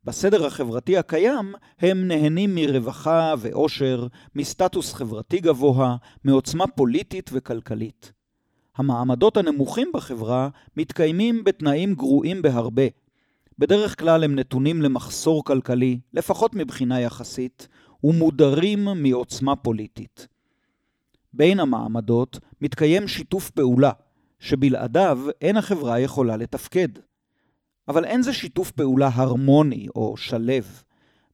בסדר 0.05 0.47
החברתי 0.47 0.97
הקיים 0.99 1.55
הם 1.79 2.09
נהנים 2.09 2.55
מרווחה 2.55 3.35
ועושר, 3.39 4.07
מסטטוס 4.35 4.95
חברתי 4.95 5.39
גבוה, 5.39 5.97
מעוצמה 6.25 6.67
פוליטית 6.67 7.31
וכלכלית. 7.33 8.13
המעמדות 8.77 9.37
הנמוכים 9.37 9.91
בחברה 9.95 10.49
מתקיימים 10.77 11.45
בתנאים 11.45 11.95
גרועים 11.95 12.43
בהרבה. 12.43 12.83
בדרך 13.61 13.99
כלל 13.99 14.25
הם 14.25 14.35
נתונים 14.35 14.83
למחסור 14.83 15.45
כלכלי, 15.45 16.01
לפחות 16.13 16.55
מבחינה 16.55 17.01
יחסית, 17.01 17.69
ומודרים 18.05 18.89
מעוצמה 18.97 19.57
פוליטית. 19.57 20.29
בין 21.33 21.61
המעמדות 21.61 22.39
מתקיים 22.61 23.09
שיתוף 23.09 23.51
פעולה, 23.51 23.91
שבלעדיו 24.39 25.21
אין 25.41 25.57
החברה 25.57 26.01
יכולה 26.01 26.37
לתפקד. 26.37 26.89
אבל 27.89 28.05
אין 28.05 28.23
זה 28.23 28.33
שיתוף 28.33 28.71
פעולה 28.71 29.11
הרמוני 29.13 29.87
או 29.95 30.17
שלב. 30.17 30.83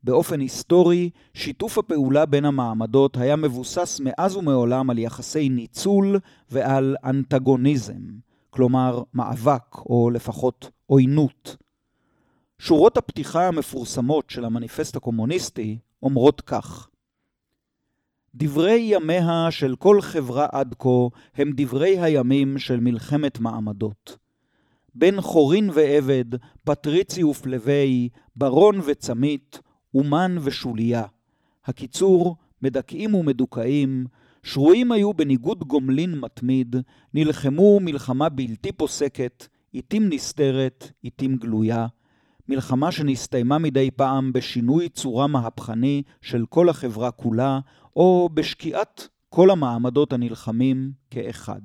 באופן 0.02 0.40
היסטורי, 0.40 1.11
שיתוף 1.35 1.78
הפעולה 1.78 2.26
בין 2.26 2.45
המעמדות 2.45 3.16
היה 3.16 3.37
מבוסס 3.37 4.00
מאז 4.04 4.37
ומעולם 4.37 4.90
על 4.90 4.99
יחסי 4.99 5.49
ניצול 5.49 6.18
ועל 6.50 6.97
אנטגוניזם, 7.04 8.02
כלומר 8.50 9.02
מאבק 9.14 9.76
או 9.78 10.11
לפחות 10.11 10.71
עוינות. 10.87 11.65
שורות 12.59 12.97
הפתיחה 12.97 13.49
המפורסמות 13.49 14.31
של 14.31 14.45
המניפסט 14.45 14.97
הקומוניסטי 14.97 15.79
אומרות 16.03 16.41
כך: 16.41 16.89
דברי 18.35 18.79
ימיה 18.81 19.47
של 19.51 19.77
כל 19.77 20.01
חברה 20.01 20.47
עד 20.53 20.75
כה 20.79 20.89
הם 21.35 21.51
דברי 21.57 21.99
הימים 21.99 22.59
של 22.59 22.81
מלחמת 22.81 23.41
מעמדות. 23.41 24.17
בין 24.95 25.21
חורין 25.21 25.71
ועבד, 25.75 26.25
פטריצי 26.65 27.25
ופלווי, 27.25 28.09
ברון 28.37 28.81
וצמית, 28.87 29.61
אומן 29.95 30.37
ושוליה. 30.43 31.05
הקיצור, 31.65 32.37
מדכאים 32.63 33.15
ומדוכאים, 33.15 34.07
שרויים 34.43 34.93
היו 34.93 35.15
בניגוד 35.15 35.65
גומלין 35.65 36.19
מתמיד, 36.21 36.77
נלחמו 37.15 37.81
מלחמה 37.81 38.29
בלתי 38.29 38.73
פוסקת, 38.73 39.49
עתים 39.75 40.09
נסתרת, 40.09 40.93
עתים 41.05 41.37
גלויה, 41.37 41.87
מלחמה 42.49 42.93
שנסתיימה 42.93 43.59
מדי 43.59 43.91
פעם 43.91 44.33
בשינוי 44.33 44.88
צורה 44.88 45.26
מהפכני 45.26 46.03
של 46.21 46.47
כל 46.49 46.69
החברה 46.69 47.11
כולה, 47.11 47.61
או 47.97 48.29
בשקיעת 48.35 49.09
כל 49.29 49.50
המעמדות 49.50 50.12
הנלחמים 50.12 50.93
כאחד. 51.11 51.61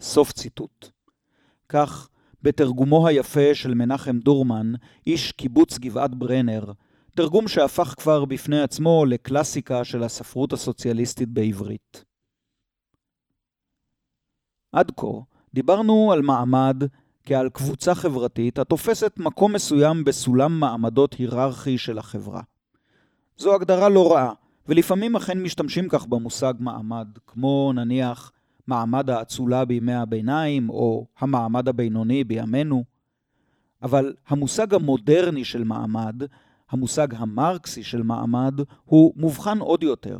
סוף 0.00 0.32
ציטוט. 0.32 0.88
כך, 1.68 2.08
בתרגומו 2.42 3.08
היפה 3.08 3.54
של 3.54 3.74
מנחם 3.74 4.18
דורמן, 4.18 4.72
איש 5.06 5.32
קיבוץ 5.32 5.78
גבעת 5.78 6.14
ברנר, 6.14 6.72
תרגום 7.16 7.48
שהפך 7.48 7.94
כבר 7.98 8.24
בפני 8.24 8.60
עצמו 8.60 9.04
לקלאסיקה 9.04 9.84
של 9.84 10.02
הספרות 10.02 10.52
הסוציאליסטית 10.52 11.28
בעברית. 11.28 12.04
עד 14.72 14.90
כה 14.96 15.06
דיברנו 15.54 16.12
על 16.12 16.22
מעמד 16.22 16.84
כעל 17.24 17.48
קבוצה 17.48 17.94
חברתית 17.94 18.58
התופסת 18.58 19.12
מקום 19.18 19.52
מסוים 19.52 20.04
בסולם 20.04 20.60
מעמדות 20.60 21.14
היררכי 21.14 21.78
של 21.78 21.98
החברה. 21.98 22.42
זו 23.36 23.54
הגדרה 23.54 23.88
לא 23.88 24.12
רעה, 24.12 24.32
ולפעמים 24.68 25.16
אכן 25.16 25.42
משתמשים 25.42 25.88
כך 25.88 26.06
במושג 26.06 26.54
מעמד, 26.58 27.08
כמו 27.26 27.72
נניח 27.74 28.32
מעמד 28.66 29.10
האצולה 29.10 29.64
בימי 29.64 29.94
הביניים, 29.94 30.70
או 30.70 31.06
המעמד 31.18 31.68
הבינוני 31.68 32.24
בימינו. 32.24 32.84
אבל 33.82 34.14
המושג 34.28 34.74
המודרני 34.74 35.44
של 35.44 35.64
מעמד, 35.64 36.22
המושג 36.70 37.14
המרקסי 37.14 37.82
של 37.82 38.02
מעמד, 38.02 38.60
הוא 38.84 39.12
מובחן 39.16 39.58
עוד 39.58 39.82
יותר. 39.82 40.18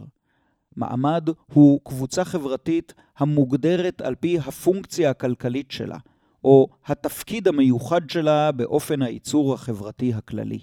מעמד 0.77 1.29
הוא 1.47 1.81
קבוצה 1.85 2.25
חברתית 2.25 2.95
המוגדרת 3.19 4.01
על 4.01 4.15
פי 4.15 4.39
הפונקציה 4.39 5.11
הכלכלית 5.11 5.71
שלה, 5.71 5.99
או 6.45 6.69
התפקיד 6.87 7.49
המיוחד 7.49 8.11
שלה 8.11 8.53
באופן 8.53 9.03
הייצור 9.03 9.55
החברתי 9.55 10.15
הכללי. 10.15 10.59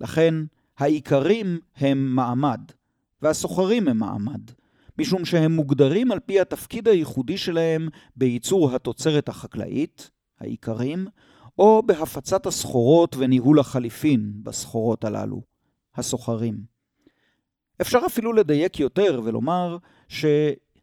לכן, 0.00 0.34
העיקרים 0.78 1.58
הם 1.76 2.14
מעמד, 2.14 2.60
והסוחרים 3.22 3.88
הם 3.88 3.98
מעמד, 3.98 4.40
משום 4.98 5.24
שהם 5.24 5.52
מוגדרים 5.52 6.12
על 6.12 6.20
פי 6.20 6.40
התפקיד 6.40 6.88
הייחודי 6.88 7.38
שלהם 7.38 7.88
בייצור 8.16 8.74
התוצרת 8.74 9.28
החקלאית, 9.28 10.10
העיקרים, 10.40 11.06
או 11.58 11.82
בהפצת 11.86 12.46
הסחורות 12.46 13.16
וניהול 13.16 13.60
החליפין 13.60 14.32
בסחורות 14.42 15.04
הללו, 15.04 15.42
הסוחרים. 15.94 16.76
אפשר 17.80 18.00
אפילו 18.06 18.32
לדייק 18.32 18.80
יותר 18.80 19.20
ולומר 19.24 19.78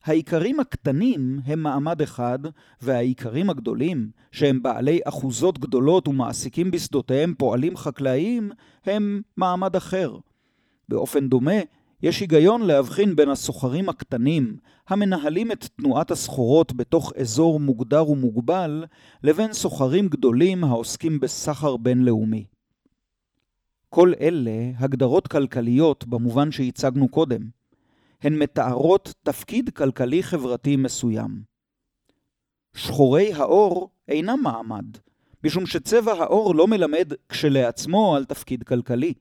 שהעיקרים 0.06 0.60
הקטנים 0.60 1.40
הם 1.46 1.60
מעמד 1.60 2.02
אחד, 2.02 2.40
והעיקרים 2.82 3.50
הגדולים, 3.50 4.10
שהם 4.32 4.64
בעלי 4.64 5.00
אחוזות 5.06 5.60
גדולות 5.60 6.08
ומעסיקים 6.08 6.72
בשדותיהם 6.72 7.34
פועלים 7.38 7.78
חקלאיים, 7.78 8.52
הם 8.86 9.22
מעמד 9.38 9.76
אחר. 9.76 10.18
באופן 10.90 11.30
דומה, 11.30 11.60
יש 12.04 12.20
היגיון 12.20 12.62
להבחין 12.62 13.16
בין 13.16 13.30
הסוחרים 13.30 13.90
הקטנים, 13.90 14.58
המנהלים 14.88 15.52
את 15.52 15.68
תנועת 15.76 16.12
הסחורות 16.12 16.74
בתוך 16.74 17.14
אזור 17.18 17.60
מוגדר 17.60 18.10
ומוגבל, 18.10 18.86
לבין 19.24 19.54
סוחרים 19.54 20.08
גדולים 20.08 20.64
העוסקים 20.64 21.20
בסחר 21.20 21.78
בינלאומי. 21.78 22.46
כל 23.90 24.14
אלה 24.22 24.72
הגדרות 24.78 25.28
כלכליות 25.28 26.08
במובן 26.08 26.52
שהצגנו 26.52 27.10
קודם. 27.10 27.63
הן 28.24 28.34
מתארות 28.34 29.14
תפקיד 29.24 29.70
כלכלי-חברתי 29.70 30.76
מסוים. 30.76 31.42
שחורי 32.76 33.34
העור 33.34 33.90
אינם 34.08 34.40
מעמד, 34.44 34.86
משום 35.44 35.66
שצבע 35.66 36.12
העור 36.12 36.56
לא 36.56 36.68
מלמד 36.68 37.14
כשלעצמו 37.30 38.16
על 38.16 38.26
תפקיד 38.26 38.64
כלכלי. 38.64 39.14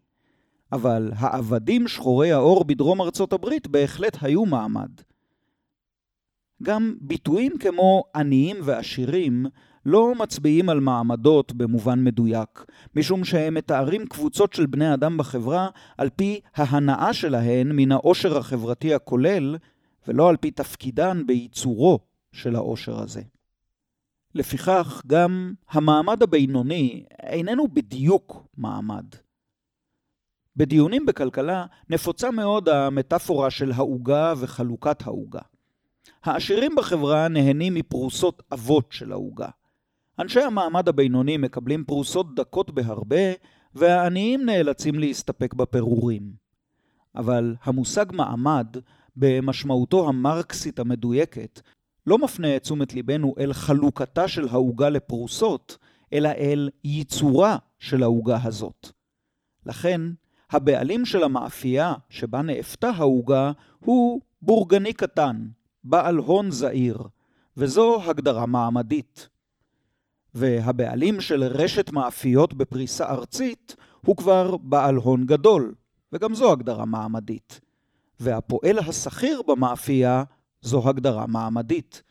אבל 0.72 1.10
העבדים 1.16 1.88
שחורי 1.88 2.32
העור 2.32 2.64
בדרום 2.64 3.00
ארצות 3.00 3.32
הברית 3.32 3.66
בהחלט 3.66 4.16
היו 4.20 4.46
מעמד. 4.46 4.90
גם 6.62 6.94
ביטויים 7.00 7.58
כמו 7.58 8.04
עניים 8.14 8.56
ועשירים 8.64 9.46
לא 9.86 10.14
מצביעים 10.14 10.68
על 10.68 10.80
מעמדות 10.80 11.52
במובן 11.52 12.04
מדויק, 12.04 12.64
משום 12.96 13.24
שהם 13.24 13.54
מתארים 13.54 14.06
קבוצות 14.06 14.52
של 14.52 14.66
בני 14.66 14.94
אדם 14.94 15.16
בחברה 15.16 15.68
על 15.98 16.10
פי 16.16 16.40
ההנאה 16.54 17.12
שלהן 17.12 17.72
מן 17.72 17.92
העושר 17.92 18.38
החברתי 18.38 18.94
הכולל, 18.94 19.56
ולא 20.08 20.28
על 20.28 20.36
פי 20.36 20.50
תפקידן 20.50 21.26
בייצורו 21.26 21.98
של 22.32 22.56
העושר 22.56 23.02
הזה. 23.02 23.22
לפיכך, 24.34 25.02
גם 25.06 25.52
המעמד 25.70 26.22
הבינוני 26.22 27.04
איננו 27.22 27.68
בדיוק 27.68 28.46
מעמד. 28.56 29.04
בדיונים 30.56 31.06
בכלכלה 31.06 31.66
נפוצה 31.90 32.30
מאוד 32.30 32.68
המטאפורה 32.68 33.50
של 33.50 33.72
העוגה 33.72 34.34
וחלוקת 34.36 35.06
העוגה. 35.06 35.40
העשירים 36.24 36.72
בחברה 36.76 37.28
נהנים 37.28 37.74
מפרוסות 37.74 38.42
אבות 38.52 38.86
של 38.90 39.12
העוגה. 39.12 39.48
אנשי 40.18 40.40
המעמד 40.40 40.88
הבינוני 40.88 41.36
מקבלים 41.36 41.84
פרוסות 41.84 42.34
דקות 42.34 42.70
בהרבה, 42.70 43.32
והעניים 43.74 44.46
נאלצים 44.46 44.94
להסתפק 44.94 45.54
בפירורים. 45.54 46.32
אבל 47.14 47.54
המושג 47.62 48.06
מעמד, 48.12 48.76
במשמעותו 49.16 50.08
המרקסית 50.08 50.78
המדויקת, 50.78 51.60
לא 52.06 52.18
מפנה 52.18 52.56
את 52.56 52.62
תשומת 52.62 52.94
ליבנו 52.94 53.34
אל 53.38 53.52
חלוקתה 53.52 54.28
של 54.28 54.48
העוגה 54.48 54.88
לפרוסות, 54.88 55.78
אלא 56.12 56.28
אל 56.28 56.70
ייצורה 56.84 57.56
של 57.78 58.02
העוגה 58.02 58.38
הזאת. 58.42 58.88
לכן, 59.66 60.00
הבעלים 60.50 61.04
של 61.04 61.22
המאפייה 61.22 61.94
שבה 62.08 62.42
נאפתה 62.42 62.90
העוגה 62.90 63.52
הוא 63.78 64.20
בורגני 64.42 64.92
קטן, 64.92 65.46
בעל 65.84 66.16
הון 66.16 66.50
זעיר, 66.50 66.98
וזו 67.56 68.02
הגדרה 68.02 68.46
מעמדית. 68.46 69.28
והבעלים 70.34 71.20
של 71.20 71.44
רשת 71.44 71.90
מאפיות 71.92 72.54
בפריסה 72.54 73.10
ארצית 73.10 73.76
הוא 74.06 74.16
כבר 74.16 74.56
בעל 74.56 74.96
הון 74.96 75.26
גדול, 75.26 75.74
וגם 76.12 76.34
זו 76.34 76.52
הגדרה 76.52 76.84
מעמדית. 76.84 77.60
והפועל 78.20 78.78
השכיר 78.78 79.42
במאפייה 79.42 80.24
זו 80.60 80.88
הגדרה 80.88 81.26
מעמדית. 81.26 82.02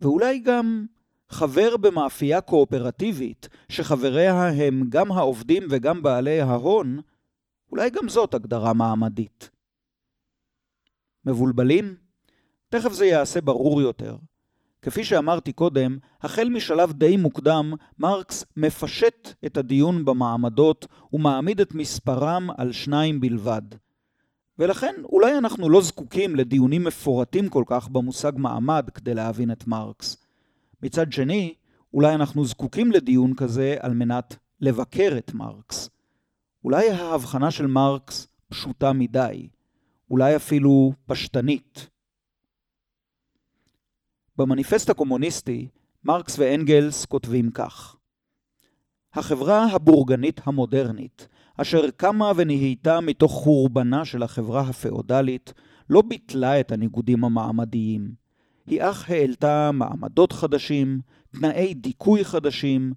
ואולי 0.00 0.38
גם 0.38 0.86
חבר 1.28 1.76
במאפייה 1.76 2.40
קואופרטיבית, 2.40 3.48
שחבריה 3.68 4.48
הם 4.48 4.84
גם 4.88 5.12
העובדים 5.12 5.62
וגם 5.70 6.02
בעלי 6.02 6.40
ההון, 6.40 7.00
אולי 7.72 7.90
גם 7.90 8.08
זאת 8.08 8.34
הגדרה 8.34 8.72
מעמדית. 8.72 9.50
מבולבלים? 11.24 11.96
תכף 12.68 12.92
זה 12.92 13.06
יעשה 13.06 13.40
ברור 13.40 13.82
יותר. 13.82 14.16
כפי 14.84 15.04
שאמרתי 15.04 15.52
קודם, 15.52 15.98
החל 16.22 16.48
משלב 16.48 16.92
די 16.92 17.16
מוקדם, 17.16 17.72
מרקס 17.98 18.44
מפשט 18.56 19.28
את 19.46 19.56
הדיון 19.56 20.04
במעמדות 20.04 20.86
ומעמיד 21.12 21.60
את 21.60 21.74
מספרם 21.74 22.48
על 22.56 22.72
שניים 22.72 23.20
בלבד. 23.20 23.62
ולכן 24.58 24.94
אולי 25.04 25.38
אנחנו 25.38 25.68
לא 25.68 25.82
זקוקים 25.82 26.36
לדיונים 26.36 26.84
מפורטים 26.84 27.48
כל 27.48 27.64
כך 27.66 27.88
במושג 27.88 28.32
מעמד 28.36 28.90
כדי 28.94 29.14
להבין 29.14 29.50
את 29.50 29.66
מרקס. 29.66 30.16
מצד 30.82 31.12
שני, 31.12 31.54
אולי 31.94 32.14
אנחנו 32.14 32.44
זקוקים 32.44 32.92
לדיון 32.92 33.34
כזה 33.34 33.76
על 33.80 33.94
מנת 33.94 34.36
לבקר 34.60 35.14
את 35.18 35.34
מרקס. 35.34 35.90
אולי 36.64 36.90
ההבחנה 36.90 37.50
של 37.50 37.66
מרקס 37.66 38.28
פשוטה 38.48 38.92
מדי, 38.92 39.48
אולי 40.10 40.36
אפילו 40.36 40.92
פשטנית. 41.06 41.93
במניפסט 44.38 44.90
הקומוניסטי, 44.90 45.68
מרקס 46.04 46.38
ואנגלס 46.38 47.04
כותבים 47.04 47.50
כך: 47.50 47.96
החברה 49.14 49.64
הבורגנית 49.72 50.40
המודרנית, 50.44 51.28
אשר 51.56 51.90
קמה 51.90 52.32
ונהייתה 52.36 53.00
מתוך 53.00 53.32
חורבנה 53.32 54.04
של 54.04 54.22
החברה 54.22 54.60
הפאודלית, 54.60 55.52
לא 55.90 56.02
ביטלה 56.02 56.60
את 56.60 56.72
הניגודים 56.72 57.24
המעמדיים. 57.24 58.14
היא 58.66 58.82
אך 58.82 59.10
העלתה 59.10 59.70
מעמדות 59.72 60.32
חדשים, 60.32 61.00
תנאי 61.30 61.74
דיכוי 61.74 62.24
חדשים, 62.24 62.92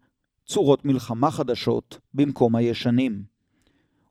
צורות 0.46 0.86
מלחמה 0.86 1.32
חדשות 1.32 2.00
במקום 2.14 2.56
הישנים. 2.56 3.24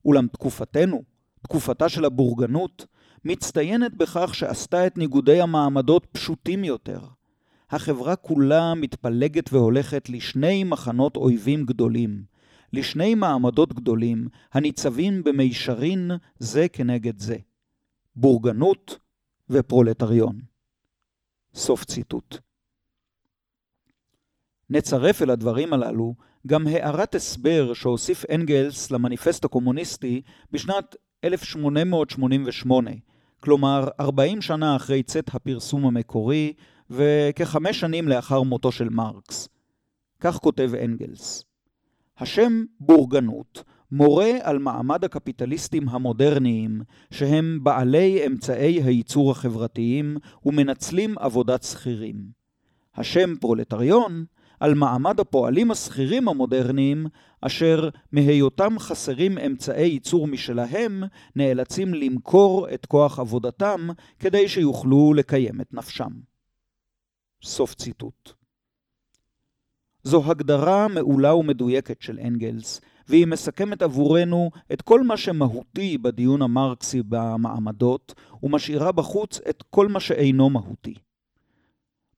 אולם 0.05 0.27
תקופתנו, 0.27 1.03
תקופתה 1.43 1.89
של 1.89 2.05
הבורגנות, 2.05 2.87
מצטיינת 3.27 3.95
בכך 3.95 4.35
שעשתה 4.35 4.87
את 4.87 4.99
ניגודי 4.99 5.41
המעמדות 5.41 6.07
פשוטים 6.13 6.65
יותר. 6.65 7.01
החברה 7.71 8.17
כולה 8.17 8.75
מתפלגת 8.75 9.53
והולכת 9.53 10.09
לשני 10.09 10.65
מחנות 10.65 11.17
אויבים 11.17 11.67
גדולים, 11.67 12.25
לשני 12.73 13.15
מעמדות 13.15 13.73
גדולים 13.73 14.29
הניצבים 14.53 15.25
במישרין 15.25 16.11
זה 16.39 16.69
כנגד 16.69 17.19
זה, 17.19 17.37
בורגנות 18.17 18.99
ופרולטריון. 19.51 20.41
סוף 21.55 21.85
ציטוט. 21.85 22.39
נצרף 24.71 25.23
אל 25.23 25.31
הדברים 25.31 25.73
הללו 25.73 26.15
גם 26.47 26.67
הערת 26.67 27.15
הסבר 27.15 27.75
שהוסיף 27.75 28.25
אנגלס 28.31 28.91
למניפסט 28.91 29.45
הקומוניסטי 29.45 30.23
בשנת 30.51 30.97
1888, 31.25 32.91
כלומר 33.41 33.89
40 34.01 34.43
שנה 34.43 34.77
אחרי 34.77 35.03
צאת 35.03 35.35
הפרסום 35.35 35.87
המקורי 35.87 36.53
וכחמש 36.91 37.81
שנים 37.81 38.09
לאחר 38.09 38.43
מותו 38.43 38.73
של 38.73 38.89
מרקס. 38.89 39.49
כך 40.21 40.37
כותב 40.37 40.71
אנגלס: 40.85 41.45
השם 42.19 42.65
בורגנות 42.81 43.65
מורה 43.93 44.31
על 44.43 44.59
מעמד 44.59 45.05
הקפיטליסטים 45.05 45.89
המודרניים, 45.89 46.81
שהם 47.11 47.59
בעלי 47.63 48.27
אמצעי 48.27 48.83
הייצור 48.83 49.31
החברתיים 49.31 50.17
ומנצלים 50.47 51.19
עבודת 51.19 51.63
שכירים. 51.63 52.17
השם 52.95 53.35
פרולטריון 53.41 54.25
על 54.61 54.75
מעמד 54.75 55.21
הפועלים 55.21 55.71
השכירים 55.71 56.29
המודרניים, 56.29 57.07
אשר 57.41 57.89
מהיותם 58.13 58.79
חסרים 58.79 59.39
אמצעי 59.39 59.89
ייצור 59.89 60.27
משלהם, 60.27 61.03
נאלצים 61.37 61.95
למכור 61.95 62.69
את 62.75 62.87
כוח 62.87 63.19
עבודתם 63.19 63.89
כדי 64.19 64.49
שיוכלו 64.49 65.15
לקיים 65.15 65.61
את 65.61 65.75
נפשם. 65.75 66.11
סוף 67.43 67.75
ציטוט. 67.75 68.33
זו 70.03 70.31
הגדרה 70.31 70.89
מעולה 70.89 71.35
ומדויקת 71.35 72.03
של 72.03 72.19
אנגלס, 72.19 72.81
והיא 73.09 73.27
מסכמת 73.27 73.83
עבורנו 73.83 74.51
את 74.73 74.83
כל 74.83 75.03
מה 75.03 75.17
שמהותי 75.17 75.99
בדיון 75.99 76.43
המרקסי 76.43 77.03
במעמדות, 77.09 78.15
ומשאירה 78.43 78.93
בחוץ 78.93 79.41
את 79.49 79.63
כל 79.71 79.89
מה 79.89 80.01
שאינו 80.01 80.51
מהותי. 80.51 80.95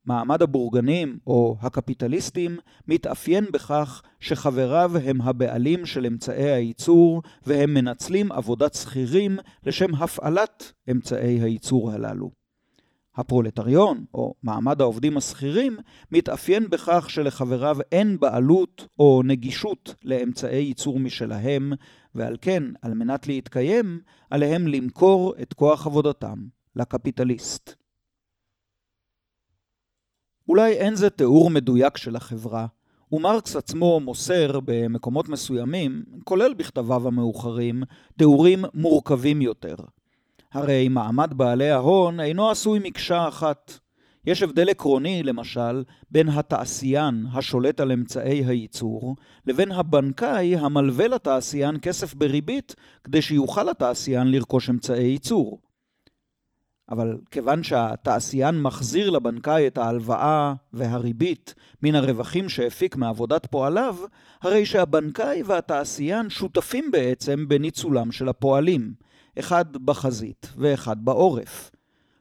מעמד 0.08 0.42
הבורגנים, 0.42 1.18
או 1.26 1.56
הקפיטליסטים, 1.60 2.58
מתאפיין 2.88 3.44
בכך 3.52 4.02
שחבריו 4.20 4.92
הם 5.04 5.20
הבעלים 5.22 5.86
של 5.86 6.06
אמצעי 6.06 6.50
הייצור, 6.50 7.22
והם 7.46 7.74
מנצלים 7.74 8.32
עבודת 8.32 8.74
שכירים 8.74 9.38
לשם 9.66 9.94
הפעלת 9.94 10.72
אמצעי 10.90 11.40
הייצור 11.40 11.90
הללו. 11.90 12.30
הפרולטריון, 13.16 14.04
או 14.14 14.34
מעמד 14.42 14.80
העובדים 14.80 15.16
השכירים, 15.16 15.76
מתאפיין 16.12 16.70
בכך 16.70 17.10
שלחבריו 17.10 17.76
אין 17.92 18.20
בעלות 18.20 18.86
או 18.98 19.22
נגישות 19.24 19.94
לאמצעי 20.04 20.62
ייצור 20.62 20.98
משלהם, 20.98 21.72
ועל 22.14 22.36
כן, 22.40 22.62
על 22.82 22.94
מנת 22.94 23.26
להתקיים, 23.26 24.00
עליהם 24.30 24.66
למכור 24.66 25.34
את 25.42 25.52
כוח 25.52 25.86
עבודתם 25.86 26.38
לקפיטליסט. 26.76 27.87
אולי 30.48 30.72
אין 30.72 30.94
זה 30.94 31.10
תיאור 31.10 31.50
מדויק 31.50 31.96
של 31.96 32.16
החברה, 32.16 32.66
ומרקס 33.12 33.56
עצמו 33.56 34.00
מוסר 34.00 34.60
במקומות 34.64 35.28
מסוימים, 35.28 36.02
כולל 36.24 36.54
בכתביו 36.54 37.06
המאוחרים, 37.06 37.82
תיאורים 38.18 38.64
מורכבים 38.74 39.42
יותר. 39.42 39.74
הרי 40.52 40.88
מעמד 40.88 41.34
בעלי 41.36 41.70
ההון 41.70 42.20
אינו 42.20 42.50
עשוי 42.50 42.78
מקשה 42.82 43.28
אחת. 43.28 43.78
יש 44.26 44.42
הבדל 44.42 44.68
עקרוני, 44.68 45.22
למשל, 45.22 45.82
בין 46.10 46.28
התעשיין 46.28 47.26
השולט 47.32 47.80
על 47.80 47.92
אמצעי 47.92 48.44
הייצור, 48.44 49.16
לבין 49.46 49.72
הבנקאי 49.72 50.56
המלווה 50.56 51.08
לתעשיין 51.08 51.76
כסף 51.82 52.14
בריבית, 52.14 52.74
כדי 53.04 53.22
שיוכל 53.22 53.68
התעשיין 53.68 54.30
לרכוש 54.30 54.70
אמצעי 54.70 55.04
ייצור. 55.04 55.58
אבל 56.90 57.18
כיוון 57.30 57.62
שהתעשיין 57.62 58.62
מחזיר 58.62 59.10
לבנקאי 59.10 59.66
את 59.66 59.78
ההלוואה 59.78 60.54
והריבית 60.72 61.54
מן 61.82 61.94
הרווחים 61.94 62.48
שהפיק 62.48 62.96
מעבודת 62.96 63.46
פועליו, 63.46 63.96
הרי 64.42 64.66
שהבנקאי 64.66 65.42
והתעשיין 65.42 66.30
שותפים 66.30 66.90
בעצם 66.90 67.48
בניצולם 67.48 68.12
של 68.12 68.28
הפועלים, 68.28 68.92
אחד 69.38 69.76
בחזית 69.76 70.52
ואחד 70.56 71.04
בעורף. 71.04 71.70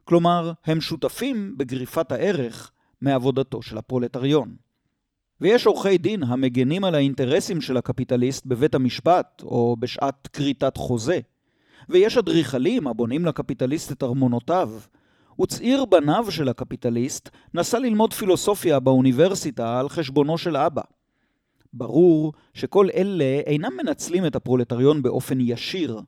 כלומר, 0.04 0.52
הם 0.66 0.82
שותפים 0.82 1.58
בגריפת 1.58 2.12
הערך 2.12 2.72
מעבודתו 3.02 3.62
של 3.62 3.78
הפרולטריון. 3.78 4.56
ויש 5.42 5.66
עורכי 5.66 5.98
דין 5.98 6.24
המגנים 6.24 6.84
על 6.84 6.96
האינטרסים 6.96 7.62
של 7.62 7.78
הקפיטליסט 7.78 8.46
בבית 8.46 8.76
המשפט 8.76 9.42
או 9.42 9.76
בשעת 9.80 10.28
כריתת 10.34 10.78
חוזה. 10.78 11.20
ויש 11.90 12.18
אדריכלים 12.18 12.88
הבונים 12.88 13.26
לקפיטליסט 13.26 13.92
את 13.92 14.04
ארמונותיו. 14.04 14.72
וצעיר 15.42 15.86
בניו 15.86 16.26
של 16.30 16.50
הקפיטליסט 16.50 17.30
נסע 17.54 17.80
ללמוד 17.80 18.14
פילוסופיה 18.14 18.80
באוניברסיטה 18.80 19.80
על 19.80 19.90
חשבונו 19.90 20.38
של 20.38 20.58
אבא. 20.58 20.82
ברור 21.74 22.34
שכל 22.54 22.88
אלה 22.96 23.42
אינם 23.46 23.72
מנצלים 23.84 24.26
את 24.26 24.36
הפרולטריון 24.36 25.02
באופן 25.02 25.38
ישיר, 25.42 26.02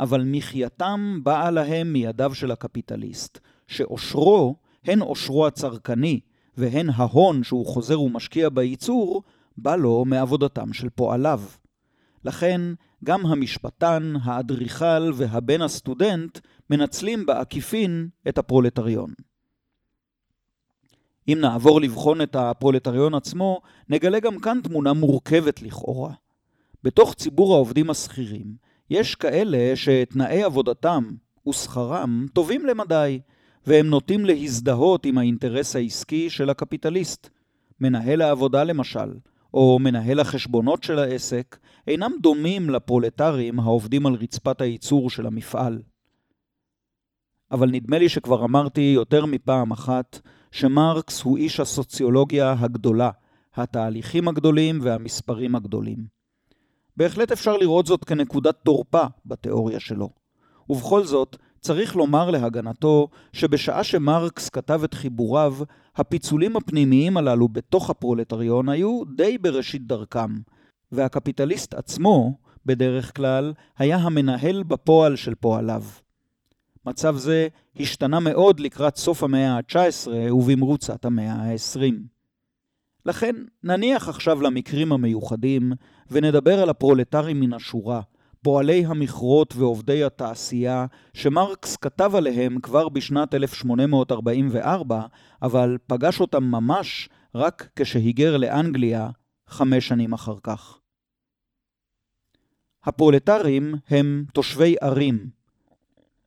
אבל 0.00 0.22
מחייתם 0.26 1.20
באה 1.22 1.50
להם 1.50 1.92
מידיו 1.92 2.34
של 2.34 2.50
הקפיטליסט, 2.50 3.38
שעושרו, 3.66 4.56
הן 4.84 5.00
עושרו 5.00 5.46
הצרכני, 5.46 6.20
והן 6.56 6.90
ההון 6.94 7.42
שהוא 7.42 7.66
חוזר 7.66 8.00
ומשקיע 8.00 8.48
בייצור, 8.48 9.22
בא 9.56 9.76
לו 9.76 10.04
מעבודתם 10.04 10.72
של 10.72 10.88
פועליו. 10.88 11.40
לכן, 12.24 12.60
גם 13.04 13.26
המשפטן, 13.26 14.12
האדריכל 14.22 15.12
והבן 15.14 15.62
הסטודנט 15.62 16.38
מנצלים 16.70 17.26
בעקיפין 17.26 18.08
את 18.28 18.38
הפרולטריון. 18.38 19.10
אם 21.28 21.38
נעבור 21.40 21.80
לבחון 21.80 22.20
את 22.22 22.36
הפרולטריון 22.36 23.14
עצמו, 23.14 23.60
נגלה 23.88 24.20
גם 24.20 24.38
כאן 24.38 24.60
תמונה 24.62 24.92
מורכבת 24.92 25.62
לכאורה. 25.62 26.12
בתוך 26.82 27.14
ציבור 27.14 27.54
העובדים 27.54 27.90
השכירים, 27.90 28.54
יש 28.90 29.14
כאלה 29.14 29.76
שתנאי 29.76 30.42
עבודתם 30.42 31.10
ושכרם 31.48 32.26
טובים 32.32 32.66
למדי, 32.66 33.20
והם 33.66 33.86
נוטים 33.86 34.24
להזדהות 34.24 35.06
עם 35.06 35.18
האינטרס 35.18 35.76
העסקי 35.76 36.30
של 36.30 36.50
הקפיטליסט. 36.50 37.28
מנהל 37.80 38.22
העבודה 38.22 38.64
למשל, 38.64 39.14
או 39.54 39.78
מנהל 39.78 40.20
החשבונות 40.20 40.82
של 40.82 40.98
העסק, 40.98 41.58
אינם 41.86 42.12
דומים 42.20 42.70
לפרולטרים 42.70 43.60
העובדים 43.60 44.06
על 44.06 44.14
רצפת 44.14 44.60
הייצור 44.60 45.10
של 45.10 45.26
המפעל. 45.26 45.82
אבל 47.50 47.70
נדמה 47.70 47.98
לי 47.98 48.08
שכבר 48.08 48.44
אמרתי 48.44 48.80
יותר 48.80 49.26
מפעם 49.26 49.70
אחת 49.70 50.20
שמרקס 50.50 51.22
הוא 51.22 51.36
איש 51.36 51.60
הסוציולוגיה 51.60 52.54
הגדולה, 52.58 53.10
התהליכים 53.54 54.28
הגדולים 54.28 54.78
והמספרים 54.82 55.54
הגדולים. 55.54 56.06
בהחלט 56.96 57.32
אפשר 57.32 57.56
לראות 57.56 57.86
זאת 57.86 58.04
כנקודת 58.04 58.56
תורפה 58.64 59.04
בתיאוריה 59.26 59.80
שלו. 59.80 60.10
ובכל 60.68 61.04
זאת, 61.04 61.36
צריך 61.66 61.96
לומר 61.96 62.30
להגנתו 62.30 63.08
שבשעה 63.32 63.84
שמרקס 63.84 64.48
כתב 64.48 64.80
את 64.84 64.94
חיבוריו, 64.94 65.56
הפיצולים 65.96 66.56
הפנימיים 66.56 67.16
הללו 67.16 67.48
בתוך 67.48 67.90
הפרולטריון 67.90 68.68
היו 68.68 69.02
די 69.16 69.38
בראשית 69.38 69.86
דרכם, 69.86 70.30
והקפיטליסט 70.92 71.74
עצמו, 71.74 72.34
בדרך 72.66 73.16
כלל, 73.16 73.52
היה 73.78 73.96
המנהל 73.96 74.62
בפועל 74.62 75.16
של 75.16 75.34
פועליו. 75.34 75.82
מצב 76.86 77.16
זה 77.16 77.48
השתנה 77.80 78.20
מאוד 78.20 78.60
לקראת 78.60 78.96
סוף 78.96 79.22
המאה 79.22 79.56
ה-19 79.56 80.32
ובמרוצת 80.32 81.04
המאה 81.04 81.32
ה-20. 81.32 81.94
לכן 83.06 83.36
נניח 83.64 84.08
עכשיו 84.08 84.42
למקרים 84.42 84.92
המיוחדים 84.92 85.72
ונדבר 86.10 86.62
על 86.62 86.68
הפרולטרים 86.70 87.40
מן 87.40 87.52
השורה, 87.52 88.00
פועלי 88.46 88.84
המכרות 88.86 89.54
ועובדי 89.56 90.04
התעשייה, 90.04 90.86
שמרקס 91.14 91.76
כתב 91.76 92.12
עליהם 92.14 92.60
כבר 92.60 92.88
בשנת 92.88 93.34
1844, 93.34 95.02
אבל 95.42 95.78
פגש 95.86 96.20
אותם 96.20 96.44
ממש 96.44 97.08
רק 97.34 97.68
כשהיגר 97.76 98.36
לאנגליה 98.36 99.08
חמש 99.46 99.88
שנים 99.88 100.12
אחר 100.12 100.36
כך. 100.42 100.78
הפרולטרים 102.84 103.74
הם 103.88 104.24
תושבי 104.32 104.76
ערים, 104.80 105.30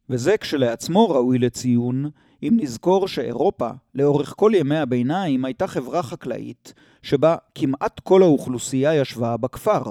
וזה 0.09 0.37
כשלעצמו 0.37 1.09
ראוי 1.09 1.39
לציון, 1.39 2.09
אם 2.43 2.57
נזכור 2.61 3.07
שאירופה, 3.07 3.69
לאורך 3.95 4.33
כל 4.37 4.51
ימי 4.55 4.77
הביניים, 4.77 5.45
הייתה 5.45 5.67
חברה 5.67 6.03
חקלאית, 6.03 6.73
שבה 7.01 7.35
כמעט 7.55 7.99
כל 7.99 8.23
האוכלוסייה 8.23 8.95
ישבה 8.95 9.37
בכפר. 9.37 9.83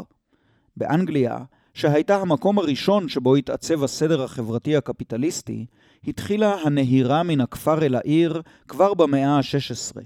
באנגליה, 0.77 1.39
שהייתה 1.79 2.17
המקום 2.17 2.59
הראשון 2.59 3.09
שבו 3.09 3.37
התעצב 3.37 3.85
הסדר 3.85 4.23
החברתי 4.23 4.77
הקפיטליסטי, 4.77 5.67
התחילה 6.07 6.55
הנהירה 6.55 7.23
מן 7.23 7.41
הכפר 7.41 7.85
אל 7.85 7.95
העיר 7.95 8.43
כבר 8.69 8.95
במאה 8.95 9.37
ה-16. 9.37 10.03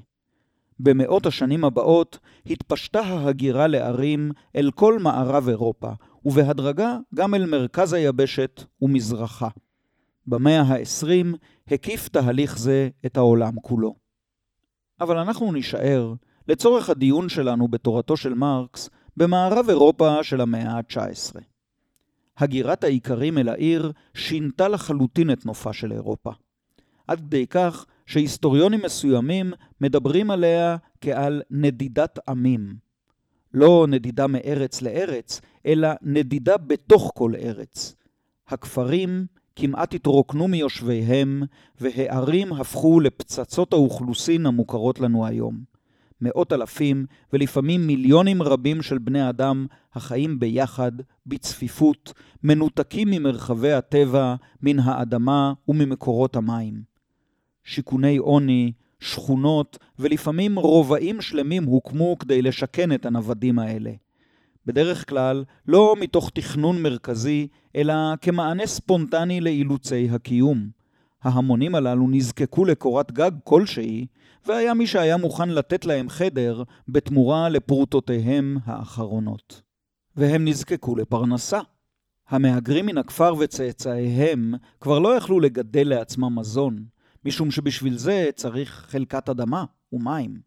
במאות 0.81 1.27
השנים 1.27 1.65
הבאות 1.65 2.19
התפשטה 2.47 3.01
ההגירה 3.01 3.67
לערים 3.67 4.31
אל 4.57 4.71
כל 4.75 4.99
מערב 4.99 5.49
אירופה, 5.49 5.91
ובהדרגה 6.25 6.97
גם 7.15 7.35
אל 7.35 7.47
מרכז 7.47 7.93
היבשת 7.93 8.65
ומזרחה. 8.83 9.49
במאה 10.27 10.63
ה-20 10.63 11.37
הקיף 11.69 12.09
תהליך 12.09 12.59
זה 12.59 12.89
את 13.07 13.17
העולם 13.17 13.53
כולו. 13.63 13.95
אבל 15.01 15.19
אנחנו 15.19 15.53
נישאר, 15.53 16.15
לצורך 16.49 16.91
הדיון 16.91 17.29
שלנו 17.29 17.69
בתורתו 17.69 18.17
של 18.17 18.35
מרקס, 18.35 18.91
במערב 19.17 19.69
אירופה 19.69 20.23
של 20.23 20.41
המאה 20.41 20.71
ה-19. 20.71 21.52
הגירת 22.39 22.85
האיכרים 22.85 23.39
אל 23.39 23.49
העיר 23.49 23.93
שינתה 24.15 24.69
לחלוטין 24.69 25.31
את 25.31 25.47
נופה 25.47 25.73
של 25.73 25.93
אירופה. 25.93 26.31
עד 27.09 27.21
כדי 27.21 27.47
כך 27.47 27.87
שהיסטוריונים 28.07 28.81
מסוימים 28.85 29.53
מדברים 29.81 30.31
עליה 30.31 30.77
כעל 31.01 31.43
נדידת 31.51 32.19
עמים. 32.29 32.75
לא 33.55 33.87
נדידה 33.89 34.27
מארץ 34.27 34.83
לארץ, 34.83 35.41
אלא 35.67 35.89
נדידה 36.03 36.57
בתוך 36.57 37.13
כל 37.15 37.33
ארץ. 37.35 37.95
הכפרים 38.49 39.27
כמעט 39.57 39.95
התרוקנו 39.95 40.49
מיושביהם, 40.49 41.43
והערים 41.81 42.53
הפכו 42.53 43.01
לפצצות 43.01 43.73
האוכלוסין 43.73 44.47
המוכרות 44.47 45.01
לנו 45.01 45.27
היום. 45.27 45.72
מאות 46.23 46.53
אלפים 46.53 47.07
ולפעמים 47.33 47.87
מיליונים 47.87 48.43
רבים 48.43 48.83
של 48.83 48.99
בני 48.99 49.29
אדם 49.29 49.67
החיים 49.95 50.39
ביחד, 50.39 50.93
בצפיפות, 51.27 52.13
מנותקים 52.43 53.09
ממרחבי 53.11 53.73
הטבע, 53.73 54.35
מן 54.63 54.79
האדמה 54.79 55.53
וממקורות 55.69 56.37
המים. 56.37 56.83
שיכוני 57.65 58.17
עוני, 58.17 58.73
שכונות 59.01 59.79
ולפעמים 59.99 60.59
רובעים 60.59 61.21
שלמים 61.21 61.65
הוקמו 61.65 62.19
כדי 62.19 62.43
לשכן 62.43 62.93
את 62.93 63.07
הנוודים 63.07 63.59
האלה. 63.59 63.93
בדרך 64.67 65.09
כלל 65.09 65.45
לא 65.69 65.97
מתוך 66.01 66.31
תכנון 66.35 66.83
מרכזי, 66.83 67.49
אלא 67.77 67.95
כמענה 68.21 68.67
ספונטני 68.67 69.41
לאילוצי 69.41 70.09
הקיום. 70.11 70.69
ההמונים 71.23 71.75
הללו 71.75 72.09
נזקקו 72.09 72.65
לקורת 72.65 73.13
גג 73.13 73.31
כלשהי, 73.45 74.07
והיה 74.47 74.75
מי 74.75 74.87
שהיה 74.87 75.17
מוכן 75.17 75.49
לתת 75.49 75.85
להם 75.85 76.09
חדר 76.09 76.63
בתמורה 76.89 77.49
לפרוטותיהם 77.49 78.57
האחרונות. 78.65 79.63
והם 80.17 80.49
נזקקו 80.49 80.97
לפרנסה. 80.97 81.61
המהגרים 82.29 82.87
מן 82.87 82.99
הכפר 82.99 83.35
וצאצאיהם 83.39 84.55
כבר 84.81 84.99
לא 84.99 85.17
יכלו 85.17 85.41
לגדל 85.41 85.89
לעצמם 85.89 86.39
מזון, 86.39 86.85
משום 87.25 87.51
שבשביל 87.51 87.99
זה 87.99 88.31
צריך 88.35 88.87
חלקת 88.89 89.29
אדמה 89.29 89.65
ומים. 89.93 90.41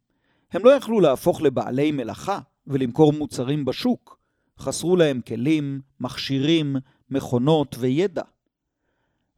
הם 0.51 0.65
לא 0.65 0.69
יכלו 0.69 0.99
להפוך 0.99 1.41
לבעלי 1.41 1.91
מלאכה 1.91 2.39
ולמכור 2.67 3.13
מוצרים 3.13 3.65
בשוק. 3.65 4.19
חסרו 4.59 4.95
להם 4.95 5.21
כלים, 5.21 5.81
מכשירים, 5.99 6.75
מכונות 7.09 7.75
וידע. 7.79 8.23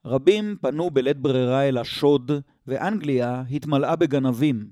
רבים 0.06 0.56
פנו 0.62 0.90
בלית 0.90 1.18
ברירה 1.18 1.68
אל 1.68 1.78
השוד, 1.78 2.32
ואנגליה 2.68 3.44
התמלאה 3.52 3.96
בגנבים. 3.96 4.70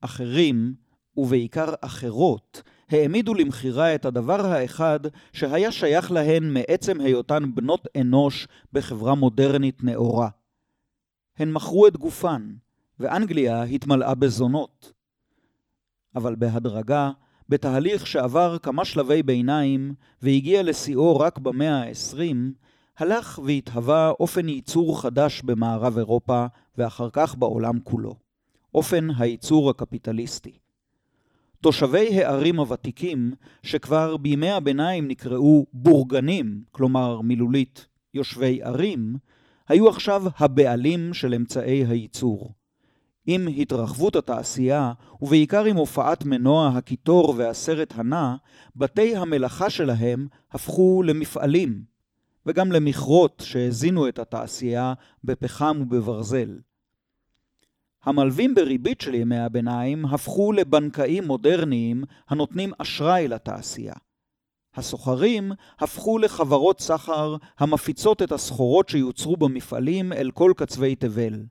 אחרים, 0.00 0.74
ובעיקר 1.16 1.74
אחרות, 1.80 2.62
העמידו 2.90 3.34
למכירה 3.34 3.94
את 3.94 4.04
הדבר 4.04 4.46
האחד 4.46 5.00
שהיה 5.32 5.72
שייך 5.72 6.12
להן 6.12 6.52
מעצם 6.52 7.00
היותן 7.00 7.54
בנות 7.54 7.88
אנוש 8.00 8.48
בחברה 8.72 9.14
מודרנית 9.14 9.84
נאורה. 9.84 10.28
הן 11.38 11.52
מכרו 11.52 11.86
את 11.86 11.96
גופן, 11.96 12.54
ואנגליה 13.00 13.62
התמלאה 13.62 14.14
בזונות. 14.14 14.92
אבל 16.16 16.34
בהדרגה, 16.34 17.10
בתהליך 17.48 18.06
שעבר 18.06 18.58
כמה 18.58 18.84
שלבי 18.84 19.22
ביניים 19.22 19.94
והגיע 20.22 20.62
לשיאו 20.62 21.18
רק 21.18 21.38
במאה 21.38 21.82
ה-20, 21.82 22.36
הלך 22.98 23.40
והתהווה 23.44 24.10
אופן 24.10 24.48
ייצור 24.48 25.02
חדש 25.02 25.42
במערב 25.42 25.98
אירופה 25.98 26.46
ואחר 26.78 27.08
כך 27.12 27.34
בעולם 27.34 27.78
כולו. 27.84 28.14
אופן 28.74 29.08
הייצור 29.18 29.70
הקפיטליסטי. 29.70 30.58
תושבי 31.60 32.24
הערים 32.24 32.60
הוותיקים, 32.60 33.32
שכבר 33.62 34.16
בימי 34.16 34.50
הביניים 34.50 35.08
נקראו 35.08 35.66
בורגנים, 35.72 36.62
כלומר 36.72 37.20
מילולית 37.20 37.86
יושבי 38.14 38.62
ערים, 38.62 39.16
היו 39.68 39.88
עכשיו 39.88 40.22
הבעלים 40.38 41.14
של 41.14 41.34
אמצעי 41.34 41.84
הייצור. 41.86 42.52
עם 43.26 43.48
התרחבות 43.56 44.16
התעשייה, 44.16 44.92
ובעיקר 45.22 45.64
עם 45.64 45.76
הופעת 45.76 46.24
מנוע 46.24 46.68
הקיטור 46.68 47.34
והסרט 47.36 47.92
הנע, 47.96 48.34
בתי 48.76 49.16
המלאכה 49.16 49.70
שלהם 49.70 50.26
הפכו 50.52 51.02
למפעלים, 51.02 51.82
וגם 52.46 52.72
למכרות 52.72 53.42
שהזינו 53.46 54.08
את 54.08 54.18
התעשייה 54.18 54.94
בפחם 55.24 55.80
ובברזל. 55.80 56.58
המלווים 58.06 58.54
בריבית 58.54 59.00
של 59.00 59.14
ימי 59.14 59.38
הביניים 59.38 60.04
הפכו 60.04 60.52
לבנקאים 60.52 61.24
מודרניים 61.24 62.04
הנותנים 62.28 62.72
אשראי 62.78 63.28
לתעשייה. 63.28 63.94
הסוחרים 64.74 65.52
הפכו 65.78 66.18
לחברות 66.18 66.80
סחר 66.80 67.36
המפיצות 67.58 68.22
את 68.22 68.32
הסחורות 68.32 68.88
שיוצרו 68.88 69.36
במפעלים 69.36 70.12
אל 70.12 70.30
כל 70.30 70.52
קצווי 70.56 70.94
תבל. 70.94 71.44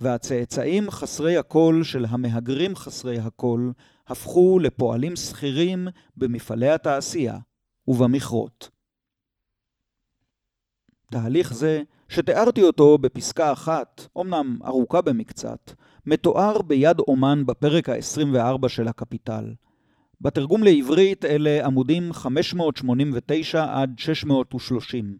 והצאצאים 0.00 0.90
חסרי 0.90 1.36
הקול 1.36 1.84
של 1.84 2.04
המהגרים 2.08 2.76
חסרי 2.76 3.18
הקול 3.18 3.72
הפכו 4.06 4.58
לפועלים 4.58 5.16
שכירים 5.16 5.88
במפעלי 6.16 6.68
התעשייה 6.68 7.38
ובמכרות. 7.88 8.70
תהליך 11.10 11.54
זה, 11.54 11.82
שתיארתי 12.08 12.62
אותו 12.62 12.98
בפסקה 12.98 13.52
אחת, 13.52 14.06
אמנם 14.20 14.58
ארוכה 14.64 15.00
במקצת, 15.00 15.72
מתואר 16.06 16.62
ביד 16.62 16.98
אומן 16.98 17.46
בפרק 17.46 17.88
ה-24 17.88 18.68
של 18.68 18.88
הקפיטל. 18.88 19.52
בתרגום 20.20 20.62
לעברית 20.62 21.24
אלה 21.24 21.66
עמודים 21.66 22.12
589 22.12 23.66
עד 23.70 23.94
630. 23.98 25.16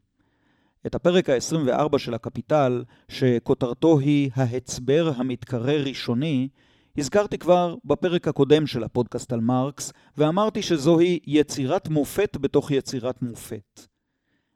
את 0.87 0.95
הפרק 0.95 1.31
ה-24 1.31 1.99
של 1.99 2.15
הקפיטל, 2.15 2.85
שכותרתו 3.09 3.99
היא 3.99 4.31
ההצבר 4.35 5.13
המתקרא 5.17 5.73
ראשוני, 5.73 6.49
הזכרתי 6.99 7.39
כבר 7.39 7.75
בפרק 7.85 8.29
הקודם 8.29 8.67
של 8.67 8.85
הפודקאסט 8.85 9.33
על 9.33 9.41
מרקס, 9.41 9.93
ואמרתי 10.19 10.63
שזוהי 10.63 11.19
יצירת 11.27 11.89
מופת 11.89 12.37
בתוך 12.41 12.71
יצירת 12.71 13.23
מופת. 13.23 13.94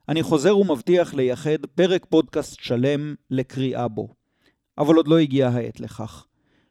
אני 0.08 0.22
חוזר 0.22 0.58
ומבטיח 0.58 1.14
לייחד 1.14 1.66
פרק 1.74 2.06
פודקאסט 2.08 2.60
שלם 2.60 3.14
לקריאה 3.30 3.88
בו, 3.88 4.14
אבל 4.78 4.94
עוד 4.94 5.08
לא 5.08 5.18
הגיעה 5.18 5.50
העת 5.50 5.80
לכך. 5.80 6.26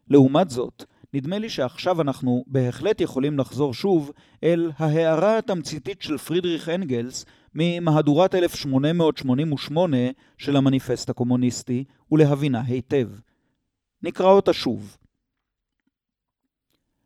לעומת 0.07 0.49
זאת, 0.49 0.83
נדמה 1.13 1.39
לי 1.39 1.49
שעכשיו 1.49 2.01
אנחנו 2.01 2.43
בהחלט 2.47 3.01
יכולים 3.01 3.39
לחזור 3.39 3.73
שוב 3.73 4.11
אל 4.43 4.71
ההערה 4.77 5.37
התמציתית 5.37 6.01
של 6.01 6.17
פרידריך 6.17 6.69
אנגלס 6.69 7.25
ממהדורת 7.55 8.35
1888 8.35 9.97
של 10.37 10.55
המניפסט 10.55 11.09
הקומוניסטי 11.09 11.83
ולהבינה 12.11 12.61
היטב. 12.61 13.09
נקרא 14.03 14.31
אותה 14.31 14.53
שוב. 14.53 14.97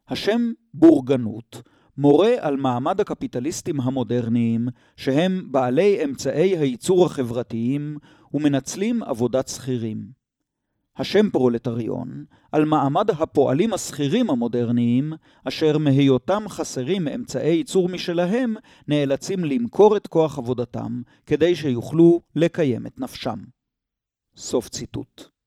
השם 0.08 0.52
בורגנות 0.74 1.62
מורה 1.98 2.34
על 2.40 2.58
מעמד 2.58 3.00
הקפיטליסטים 3.02 3.82
המודרניים, 3.82 4.68
שהם 4.96 5.48
בעלי 5.52 6.04
אמצעי 6.04 6.58
הייצור 6.58 7.06
החברתיים 7.06 7.98
ומנצלים 8.34 9.04
עבודת 9.04 9.48
שכירים. 9.48 10.22
השם 10.98 11.30
פרולטריון, 11.30 12.26
על 12.52 12.66
מעמד 12.66 13.10
הפועלים 13.10 13.74
השכירים 13.74 14.30
המודרניים, 14.30 15.14
אשר 15.48 15.78
מהיותם 15.78 16.44
חסרים 16.48 17.08
אמצעי 17.08 17.56
ייצור 17.56 17.90
משלהם, 17.90 18.56
נאלצים 18.88 19.46
למכור 19.46 19.98
את 19.98 20.08
כוח 20.08 20.38
עבודתם, 20.38 21.02
כדי 21.26 21.56
שיוכלו 21.56 22.22
לקיים 22.36 22.88
את 22.88 23.00
נפשם. 23.00 23.40
סוף 24.36 24.70
ציטוט. 24.70 25.41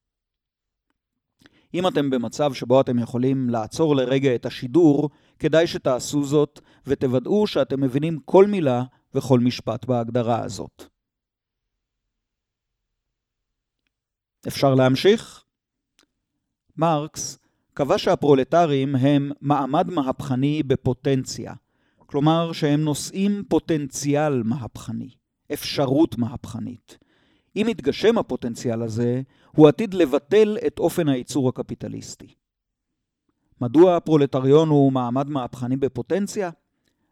אם 1.75 1.87
אתם 1.87 2.09
במצב 2.09 2.53
שבו 2.53 2.81
אתם 2.81 2.99
יכולים 2.99 3.49
לעצור 3.49 3.95
לרגע 3.95 4.35
את 4.35 4.45
השידור, 4.45 5.09
כדאי 5.39 5.67
שתעשו 5.67 6.23
זאת, 6.23 6.59
ותוודאו 6.87 7.47
שאתם 7.47 7.81
מבינים 7.81 8.19
כל 8.25 8.47
מילה 8.47 8.83
וכל 9.13 9.39
משפט 9.39 9.85
בהגדרה 9.85 10.43
הזאת. 10.43 10.83
אפשר 14.47 14.75
להמשיך? 14.75 15.43
מרקס 16.77 17.37
קבע 17.73 17.97
שהפרולטרים 17.97 18.95
הם 18.95 19.31
מעמד 19.41 19.89
מהפכני 19.89 20.63
בפוטנציה, 20.63 21.53
כלומר 21.97 22.51
שהם 22.51 22.81
נושאים 22.81 23.43
פוטנציאל 23.47 24.43
מהפכני, 24.43 25.09
אפשרות 25.53 26.17
מהפכנית. 26.17 26.97
אם 27.55 27.67
יתגשם 27.69 28.17
הפוטנציאל 28.17 28.81
הזה, 28.81 29.21
הוא 29.55 29.67
עתיד 29.67 29.93
לבטל 29.93 30.57
את 30.67 30.79
אופן 30.79 31.09
הייצור 31.09 31.49
הקפיטליסטי. 31.49 32.27
מדוע 33.61 33.95
הפרולטריון 33.95 34.69
הוא 34.69 34.91
מעמד 34.91 35.29
מהפכני 35.29 35.77
בפוטנציה? 35.77 36.49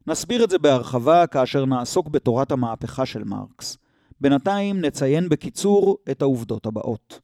נסביר 0.08 0.44
את 0.44 0.50
זה 0.50 0.58
בהרחבה 0.58 1.28
כאשר 1.28 1.66
נעסוק 1.66 2.08
בתורת 2.08 2.52
המהפכה 2.52 3.06
של 3.06 3.24
מרקס. 3.24 3.78
בינתיים 4.22 4.82
נציין 4.82 5.30
בקיצור 5.30 5.98
את 6.12 6.22
העובדות 6.22 6.66
הבאות. 6.66 7.20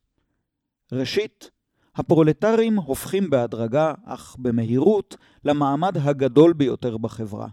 ראשית, 0.91 1.51
הפרולטרים 1.95 2.75
הופכים 2.75 3.29
בהדרגה, 3.29 3.93
אך 4.05 4.35
במהירות, 4.39 5.17
למעמד 5.45 5.97
הגדול 5.97 6.53
ביותר 6.53 6.97
בחברה. 6.97 7.47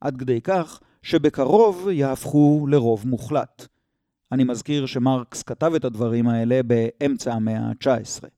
עד 0.00 0.16
כדי 0.16 0.40
כך 0.40 0.80
שבקרוב 1.02 1.88
יהפכו 1.88 2.66
לרוב 2.70 3.06
מוחלט. 3.06 3.66
אני 4.32 4.44
מזכיר 4.44 4.86
שמרקס 4.86 5.42
כתב 5.42 5.72
את 5.76 5.84
הדברים 5.84 6.28
האלה 6.28 6.60
באמצע 6.62 7.32
המאה 7.32 7.60
ה-19. 7.60 8.28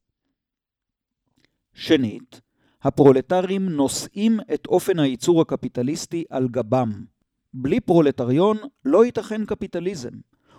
שנית, 1.73 2.41
הפרולטרים 2.83 3.69
נושאים 3.69 4.41
את 4.55 4.67
אופן 4.67 4.99
הייצור 4.99 5.41
הקפיטליסטי 5.41 6.25
על 6.31 6.49
גבם. 6.49 7.05
בלי 7.55 7.81
פרולטריון 7.81 8.57
לא 8.85 9.05
ייתכן 9.05 9.45
קפיטליזם, 9.45 10.11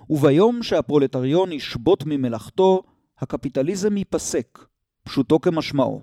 וביום 0.10 0.63
שהפרולטריון 0.63 1.52
ישבות 1.52 2.04
ממלאכתו, 2.06 2.84
הקפיטליזם 3.17 3.98
ייפסק, 3.98 4.60
פשוטו 5.04 5.39
כמשמעו. 5.39 6.02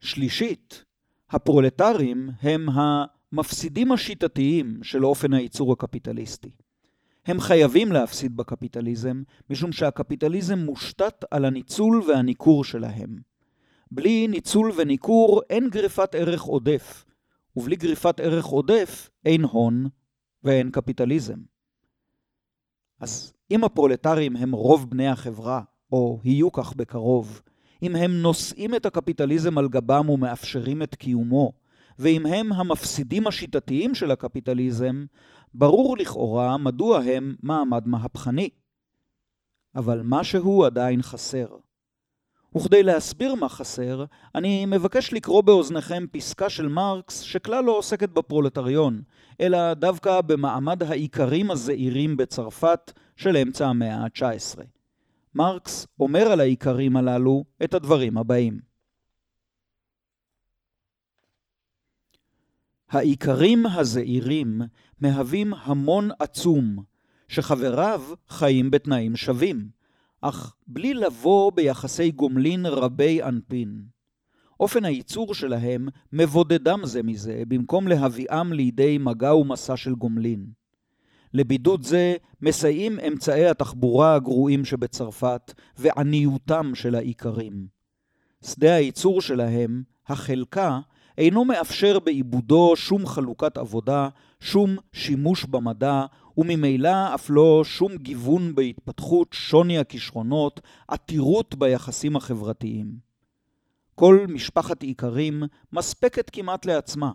שלישית, 0.00 0.84
הפרולטרים 1.30 2.30
הם 2.42 2.66
המפסידים 3.32 3.92
השיטתיים 3.92 4.78
של 4.82 5.06
אופן 5.06 5.32
הייצור 5.32 5.72
הקפיטליסטי. 5.72 6.50
הם 7.26 7.40
חייבים 7.40 7.92
להפסיד 7.92 8.36
בקפיטליזם, 8.36 9.22
משום 9.50 9.72
שהקפיטליזם 9.72 10.58
מושתת 10.58 11.24
על 11.30 11.44
הניצול 11.44 12.02
והניכור 12.08 12.64
שלהם. 12.64 13.16
בלי 13.90 14.28
ניצול 14.28 14.72
וניכור 14.76 15.42
אין 15.50 15.70
גריפת 15.70 16.14
ערך 16.14 16.42
עודף, 16.42 17.04
ובלי 17.56 17.76
גריפת 17.76 18.20
ערך 18.20 18.44
עודף 18.44 19.10
אין 19.24 19.44
הון 19.44 19.86
ואין 20.44 20.70
קפיטליזם. 20.70 21.38
אז 23.00 23.32
אם 23.50 23.64
הפרולטרים 23.64 24.36
הם 24.36 24.52
רוב 24.52 24.90
בני 24.90 25.08
החברה, 25.08 25.62
או 25.92 26.20
יהיו 26.24 26.52
כך 26.52 26.76
בקרוב, 26.76 27.42
אם 27.82 27.96
הם 27.96 28.22
נושאים 28.22 28.74
את 28.74 28.86
הקפיטליזם 28.86 29.58
על 29.58 29.68
גבם 29.68 30.10
ומאפשרים 30.10 30.82
את 30.82 30.94
קיומו, 30.94 31.52
ואם 31.98 32.26
הם 32.26 32.52
המפסידים 32.52 33.26
השיטתיים 33.26 33.94
של 33.94 34.10
הקפיטליזם, 34.10 35.04
ברור 35.54 35.98
לכאורה 35.98 36.58
מדוע 36.58 36.98
הם 36.98 37.34
מעמד 37.42 37.86
מהפכני. 37.86 38.50
אבל 39.76 40.00
משהו 40.04 40.64
עדיין 40.64 41.02
חסר. 41.02 41.46
וכדי 42.56 42.82
להסביר 42.82 43.34
מה 43.34 43.48
חסר, 43.48 44.04
אני 44.34 44.66
מבקש 44.66 45.12
לקרוא 45.12 45.42
באוזניכם 45.42 46.04
פסקה 46.12 46.50
של 46.50 46.68
מרקס 46.68 47.20
שכלל 47.20 47.64
לא 47.64 47.72
עוסקת 47.72 48.08
בפרולטריון, 48.08 49.02
אלא 49.40 49.74
דווקא 49.74 50.20
במעמד 50.20 50.82
האיכרים 50.82 51.50
הזעירים 51.50 52.16
בצרפת 52.16 52.92
של 53.16 53.36
אמצע 53.36 53.66
המאה 53.66 53.96
ה-19. 53.96 54.58
מרקס 55.34 55.86
אומר 56.00 56.20
על 56.20 56.40
האיכרים 56.40 56.96
הללו 56.96 57.44
את 57.64 57.74
הדברים 57.74 58.18
הבאים: 58.18 58.67
האיכרים 62.90 63.66
הזעירים 63.66 64.60
מהווים 65.00 65.54
המון 65.54 66.10
עצום, 66.18 66.82
שחבריו 67.28 68.02
חיים 68.28 68.70
בתנאים 68.70 69.16
שווים, 69.16 69.68
אך 70.20 70.54
בלי 70.66 70.94
לבוא 70.94 71.52
ביחסי 71.52 72.10
גומלין 72.10 72.66
רבי 72.66 73.22
אנפין. 73.22 73.82
אופן 74.60 74.84
הייצור 74.84 75.34
שלהם 75.34 75.88
מבודדם 76.12 76.80
זה 76.84 77.02
מזה, 77.02 77.42
במקום 77.48 77.88
להביאם 77.88 78.52
לידי 78.52 78.98
מגע 78.98 79.34
ומסע 79.34 79.76
של 79.76 79.94
גומלין. 79.94 80.46
לבידוד 81.34 81.82
זה 81.82 82.16
מסייעים 82.42 82.98
אמצעי 83.00 83.46
התחבורה 83.46 84.14
הגרועים 84.14 84.64
שבצרפת 84.64 85.52
ועניותם 85.76 86.74
של 86.74 86.94
האיכרים. 86.94 87.66
שדה 88.44 88.74
הייצור 88.74 89.20
שלהם, 89.20 89.82
החלקה, 90.06 90.80
אינו 91.18 91.44
מאפשר 91.44 91.98
בעיבודו 91.98 92.76
שום 92.76 93.06
חלוקת 93.06 93.58
עבודה, 93.58 94.08
שום 94.40 94.76
שימוש 94.92 95.44
במדע, 95.44 96.04
וממילא 96.36 97.14
אף 97.14 97.30
לא 97.30 97.62
שום 97.64 97.96
גיוון 97.96 98.54
בהתפתחות 98.54 99.28
שוני 99.32 99.78
הכישרונות, 99.78 100.60
עתירות 100.88 101.54
ביחסים 101.54 102.16
החברתיים. 102.16 102.92
כל 103.94 104.26
משפחת 104.28 104.82
איכרים 104.82 105.42
מספקת 105.72 106.30
כמעט 106.30 106.66
לעצמה, 106.66 107.12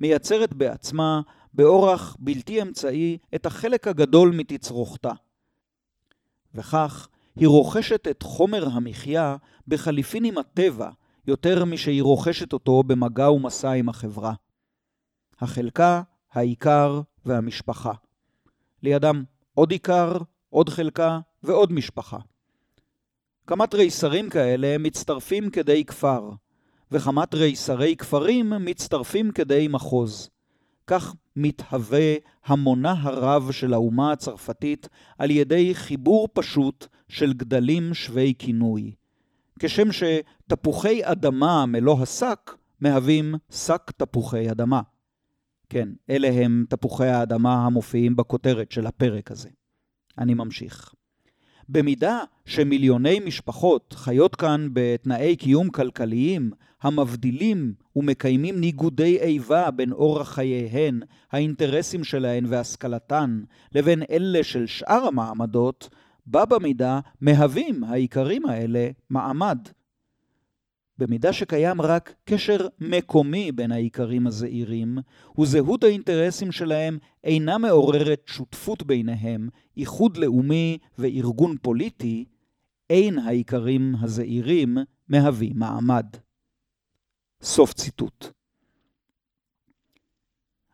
מייצרת 0.00 0.54
בעצמה, 0.54 1.20
באורח 1.54 2.16
בלתי 2.18 2.62
אמצעי, 2.62 3.18
את 3.34 3.46
החלק 3.46 3.88
הגדול 3.88 4.32
מתצרוכתה. 4.36 5.12
וכך, 6.54 7.08
היא 7.36 7.48
רוכשת 7.48 8.08
את 8.10 8.22
חומר 8.22 8.68
המחיה 8.68 9.36
בחליפין 9.68 10.24
עם 10.24 10.38
הטבע, 10.38 10.90
יותר 11.28 11.64
משהיא 11.64 12.02
רוכשת 12.02 12.52
אותו 12.52 12.82
במגע 12.82 13.30
ומסע 13.30 13.70
עם 13.70 13.88
החברה. 13.88 14.34
החלקה, 15.40 16.02
העיקר 16.32 17.00
והמשפחה. 17.26 17.92
לידם 18.82 19.24
עוד 19.54 19.70
עיקר, 19.70 20.16
עוד 20.50 20.68
חלקה 20.68 21.20
ועוד 21.42 21.72
משפחה. 21.72 22.18
כמה 23.46 23.66
תריסרים 23.66 24.30
כאלה 24.30 24.78
מצטרפים 24.78 25.50
כדי 25.50 25.84
כפר, 25.84 26.30
וכמה 26.90 27.26
תריסרי 27.26 27.96
כפרים 27.96 28.52
מצטרפים 28.60 29.32
כדי 29.32 29.68
מחוז. 29.68 30.30
כך 30.86 31.14
מתהווה 31.36 32.14
המונה 32.44 32.94
הרב 33.02 33.52
של 33.52 33.74
האומה 33.74 34.12
הצרפתית 34.12 34.88
על 35.18 35.30
ידי 35.30 35.74
חיבור 35.74 36.28
פשוט 36.32 36.86
של 37.08 37.32
גדלים 37.32 37.94
שווי 37.94 38.34
כינוי. 38.38 38.92
כשם 39.58 39.88
שתפוחי 39.92 41.00
אדמה 41.04 41.66
מלוא 41.66 42.02
השק 42.02 42.50
מהווים 42.80 43.34
שק 43.50 43.90
תפוחי 43.96 44.50
אדמה. 44.50 44.80
כן, 45.68 45.88
אלה 46.10 46.28
הם 46.28 46.64
תפוחי 46.68 47.06
האדמה 47.06 47.66
המופיעים 47.66 48.16
בכותרת 48.16 48.72
של 48.72 48.86
הפרק 48.86 49.30
הזה. 49.30 49.48
אני 50.18 50.34
ממשיך. 50.34 50.94
במידה 51.68 52.20
שמיליוני 52.44 53.20
משפחות 53.20 53.94
חיות 53.98 54.36
כאן 54.36 54.68
בתנאי 54.72 55.36
קיום 55.36 55.70
כלכליים 55.70 56.50
המבדילים 56.82 57.74
ומקיימים 57.96 58.60
ניגודי 58.60 59.18
איבה 59.18 59.70
בין 59.70 59.92
אורח 59.92 60.28
חייהן, 60.34 61.00
האינטרסים 61.32 62.04
שלהן 62.04 62.44
והשכלתן, 62.48 63.42
לבין 63.74 64.02
אלה 64.10 64.44
של 64.44 64.66
שאר 64.66 65.06
המעמדות, 65.06 65.88
בה 66.30 66.44
במידה 66.44 67.00
מהווים 67.20 67.84
העיקרים 67.84 68.46
האלה 68.46 68.88
מעמד. 69.10 69.58
במידה 70.98 71.32
שקיים 71.32 71.80
רק 71.80 72.14
קשר 72.24 72.68
מקומי 72.80 73.52
בין 73.52 73.72
העיקרים 73.72 74.26
הזעירים, 74.26 74.98
וזהות 75.38 75.84
האינטרסים 75.84 76.52
שלהם 76.52 76.98
אינה 77.24 77.58
מעוררת 77.58 78.22
שותפות 78.26 78.82
ביניהם, 78.82 79.48
איחוד 79.76 80.16
לאומי 80.16 80.78
וארגון 80.98 81.56
פוליטי, 81.62 82.24
אין 82.90 83.18
העיקרים 83.18 83.94
הזעירים 84.00 84.78
מהווים 85.08 85.58
מעמד. 85.58 86.06
סוף 87.42 87.72
ציטוט. 87.72 88.37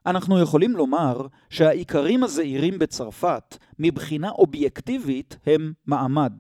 אנחנו 0.07 0.41
יכולים 0.41 0.77
לומר 0.77 1.27
שהעיקרים 1.51 2.25
הזעירים 2.25 2.79
בצרפת, 2.79 3.57
מבחינה 3.79 4.31
אובייקטיבית, 4.31 5.37
הם 5.47 5.73
מעמד. 5.87 6.33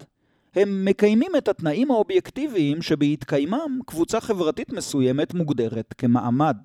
הם 0.54 0.84
מקיימים 0.84 1.36
את 1.38 1.48
התנאים 1.48 1.90
האובייקטיביים 1.90 2.82
שבהתקיימם 2.82 3.78
קבוצה 3.86 4.20
חברתית 4.20 4.72
מסוימת 4.72 5.34
מוגדרת 5.34 5.94
כמעמד. 5.98 6.56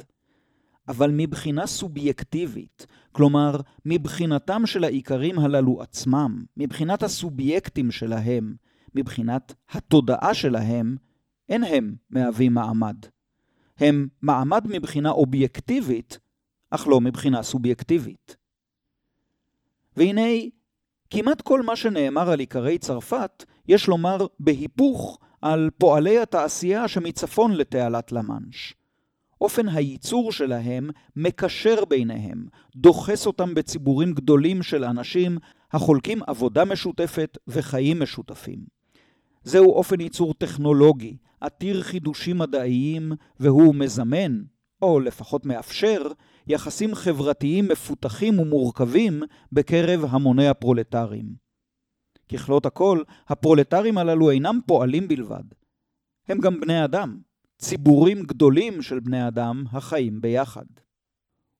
אבל 0.88 1.12
מבחינה 1.14 1.68
סובייקטיבית, 1.68 2.86
כלומר, 3.12 3.56
מבחינתם 3.86 4.66
של 4.66 4.84
העיקרים 4.84 5.40
הללו 5.40 5.82
עצמם, 5.82 6.44
מבחינת 6.58 7.04
הסובייקטים 7.04 7.92
שלהם, 7.92 8.56
מבחינת 8.96 9.54
התודעה 9.72 10.34
שלהם, 10.34 10.96
אין 11.50 11.64
הם 11.64 11.96
מהווים 12.10 12.54
מעמד. 12.54 12.96
הם 13.78 14.08
מעמד 14.22 14.66
מבחינה 14.70 15.12
אובייקטיבית, 15.12 16.20
אך 16.70 16.88
לא 16.88 17.02
מבחינה 17.02 17.44
סובייקטיבית. 17.44 18.36
והנה, 19.98 20.30
כמעט 21.10 21.42
כל 21.42 21.62
מה 21.62 21.76
שנאמר 21.76 22.30
על 22.30 22.40
עיקרי 22.40 22.78
צרפת, 22.78 23.46
יש 23.68 23.88
לומר 23.88 24.26
בהיפוך 24.40 25.20
על 25.42 25.70
פועלי 25.78 26.20
התעשייה 26.20 26.88
שמצפון 26.88 27.52
לתעלת 27.52 28.12
למאנש. 28.12 28.74
אופן 29.42 29.70
הייצור 29.70 30.32
שלהם 30.32 30.90
מקשר 31.16 31.86
ביניהם, 31.86 32.46
דוחס 32.76 33.26
אותם 33.26 33.54
בציבורים 33.54 34.14
גדולים 34.14 34.64
של 34.64 34.84
אנשים 34.84 35.38
החולקים 35.72 36.20
עבודה 36.28 36.66
משותפת 36.66 37.38
וחיים 37.48 38.00
משותפים. 38.00 38.60
זהו 39.44 39.74
אופן 39.74 40.02
ייצור 40.02 40.34
טכנולוגי, 40.34 41.18
עתיר 41.42 41.84
חידושים 41.84 42.38
מדעיים, 42.38 43.12
והוא 43.40 43.76
מזמן, 43.76 44.42
או 44.82 45.00
לפחות 45.00 45.46
מאפשר, 45.46 46.12
יחסים 46.48 46.96
חברתיים 46.96 47.68
מפותחים 47.68 48.40
ומורכבים 48.40 49.24
בקרב 49.52 50.06
המוני 50.10 50.48
הפרולטרים. 50.48 51.26
ככלות 52.30 52.66
הכל, 52.66 53.04
הפרולטרים 53.28 53.98
הללו 53.98 54.32
אינם 54.32 54.60
פועלים 54.66 55.08
בלבד. 55.08 55.44
הם 56.28 56.40
גם 56.40 56.60
בני 56.60 56.84
אדם, 56.84 57.20
ציבורים 57.58 58.24
גדולים 58.24 58.82
של 58.82 59.00
בני 59.00 59.28
אדם 59.28 59.64
החיים 59.72 60.22
ביחד. 60.22 60.66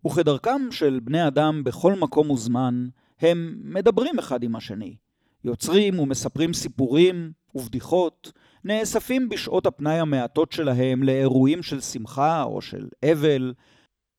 וכדרכם 0.08 0.62
של 0.72 1.00
בני 1.04 1.28
אדם 1.28 1.64
בכל 1.64 1.94
מקום 1.94 2.32
וזמן, 2.32 2.88
הם 3.20 3.56
מדברים 3.64 4.20
אחד 4.20 4.44
עם 4.44 4.56
השני, 4.56 4.96
יוצרים 5.44 6.00
ומספרים 6.00 6.54
סיפורים 6.54 7.32
ובדיחות, 7.56 8.32
נאספים 8.64 9.30
בשעות 9.30 9.66
הפנאי 9.66 10.00
המעטות 10.00 10.52
שלהם 10.52 11.04
לאירועים 11.04 11.64
של 11.64 11.82
שמחה 11.82 12.44
או 12.44 12.62
של 12.62 12.88
אבל, 13.12 13.54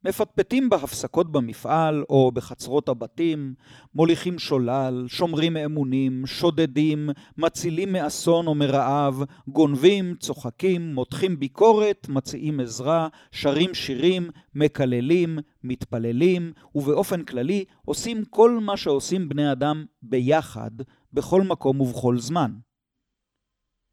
מפטפטים 0.05 0.68
בהפסקות 0.68 1.32
במפעל 1.32 2.05
או 2.11 2.32
בחצרות 2.32 2.88
הבתים, 2.88 3.55
מוליכים 3.95 4.38
שולל, 4.38 5.05
שומרים 5.09 5.57
אמונים, 5.57 6.26
שודדים, 6.26 7.11
מצילים 7.38 7.93
מאסון 7.93 8.47
או 8.47 8.55
מרעב, 8.55 9.22
גונבים, 9.49 10.14
צוחקים, 10.20 10.95
מותחים 10.95 11.38
ביקורת, 11.38 12.09
מציעים 12.09 12.61
עזרה, 12.61 13.09
שרים 13.30 13.74
שירים, 13.74 14.30
מקללים, 14.55 15.38
מתפללים, 15.64 16.53
ובאופן 16.74 17.24
כללי 17.24 17.64
עושים 17.84 18.24
כל 18.24 18.59
מה 18.61 18.76
שעושים 18.76 19.28
בני 19.28 19.53
אדם 19.53 19.84
ביחד, 20.03 20.70
בכל 21.12 21.43
מקום 21.43 21.80
ובכל 21.80 22.18
זמן. 22.18 22.51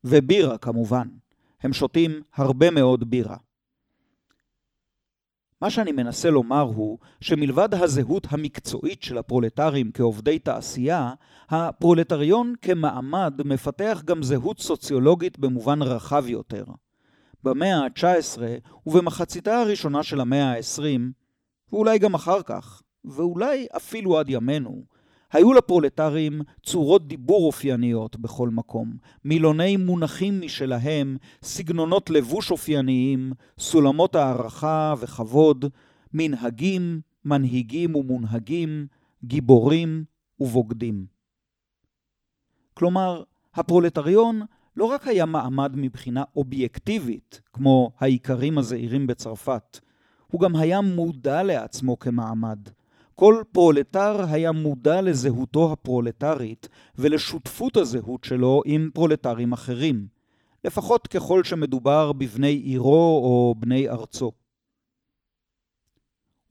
ובירה 0.10 0.58
כמובן. 0.58 1.08
הם 1.62 1.74
שותים 1.74 2.22
הרבה 2.36 2.72
מאוד 2.72 3.10
בירה. 3.10 3.38
מה 5.62 5.70
שאני 5.70 5.91
מנסה 5.91 6.30
לומר 6.30 6.62
הוא 6.62 6.97
שמלבד 7.22 7.74
הזהות 7.74 8.28
המקצועית 8.30 9.03
של 9.03 9.18
הפרולטרים 9.18 9.91
כעובדי 9.93 10.39
תעשייה, 10.39 11.14
הפרולטריון 11.49 12.53
כמעמד 12.62 13.41
מפתח 13.45 14.01
גם 14.05 14.24
זהות 14.24 14.60
סוציולוגית 14.60 15.39
במובן 15.39 15.82
רחב 15.82 16.24
יותר. 16.28 16.64
במאה 17.43 17.78
ה-19 17.78 18.41
ובמחציתה 18.88 19.62
הראשונה 19.62 20.03
של 20.03 20.20
המאה 20.20 20.51
ה-20, 20.51 20.99
ואולי 21.72 21.99
גם 21.99 22.14
אחר 22.14 22.41
כך, 22.41 22.82
ואולי 23.05 23.68
אפילו 23.76 24.20
עד 24.20 24.30
ימינו, 24.30 24.84
היו 25.32 25.54
לפרולטרים 25.54 26.42
צורות 26.64 27.08
דיבור 27.08 27.46
אופייניות 27.46 28.16
בכל 28.16 28.50
מקום, 28.50 28.94
מילוני 29.26 29.78
מונחים 29.78 30.42
משלהם, 30.42 31.18
סגנונות 31.44 32.10
לבוש 32.10 32.52
אופייניים, 32.52 33.32
סולמות 33.60 34.16
הערכה 34.16 34.94
וכבוד, 35.00 35.66
מנהגים, 36.14 37.02
מנהיגים 37.26 37.96
ומונהגים, 37.96 38.88
גיבורים 39.24 40.04
ובוגדים. 40.40 41.06
כלומר, 42.74 43.24
הפרולטריון 43.54 44.42
לא 44.76 44.86
רק 44.86 45.08
היה 45.08 45.26
מעמד 45.26 45.72
מבחינה 45.76 46.24
אובייקטיבית, 46.36 47.42
כמו 47.54 47.92
האיכרים 48.00 48.58
הזעירים 48.58 49.08
בצרפת, 49.08 49.80
הוא 50.28 50.42
גם 50.42 50.56
היה 50.56 50.82
מודע 50.82 51.44
לעצמו 51.44 52.00
כמעמד, 52.00 52.60
כל 53.20 53.43
פרולטר 53.51 54.26
היה 54.30 54.51
מודע 54.51 55.01
לזהותו 55.01 55.72
הפרולטרית 55.72 56.68
ולשותפות 56.95 57.78
הזהות 57.78 58.24
שלו 58.24 58.61
עם 58.65 58.89
פרולטרים 58.93 59.53
אחרים, 59.53 60.07
לפחות 60.63 61.07
ככל 61.07 61.43
שמדובר 61.43 62.13
בבני 62.13 62.51
עירו 62.51 63.22
או 63.24 63.55
בני 63.57 63.89
ארצו. 63.89 64.32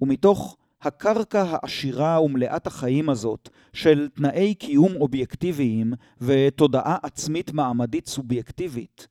ומתוך 0.01 0.57
הקרקע 0.83 1.43
העשירה 1.43 2.23
ומלאת 2.23 2.67
החיים 2.67 3.11
הזאת 3.11 3.49
של 3.73 4.09
תנאי 4.15 4.55
קיום 4.55 4.97
אובייקטיביים 4.97 5.93
ותודעה 6.21 6.97
עצמית 7.03 7.53
מעמדית 7.53 8.07
סובייקטיבית, 8.07 9.09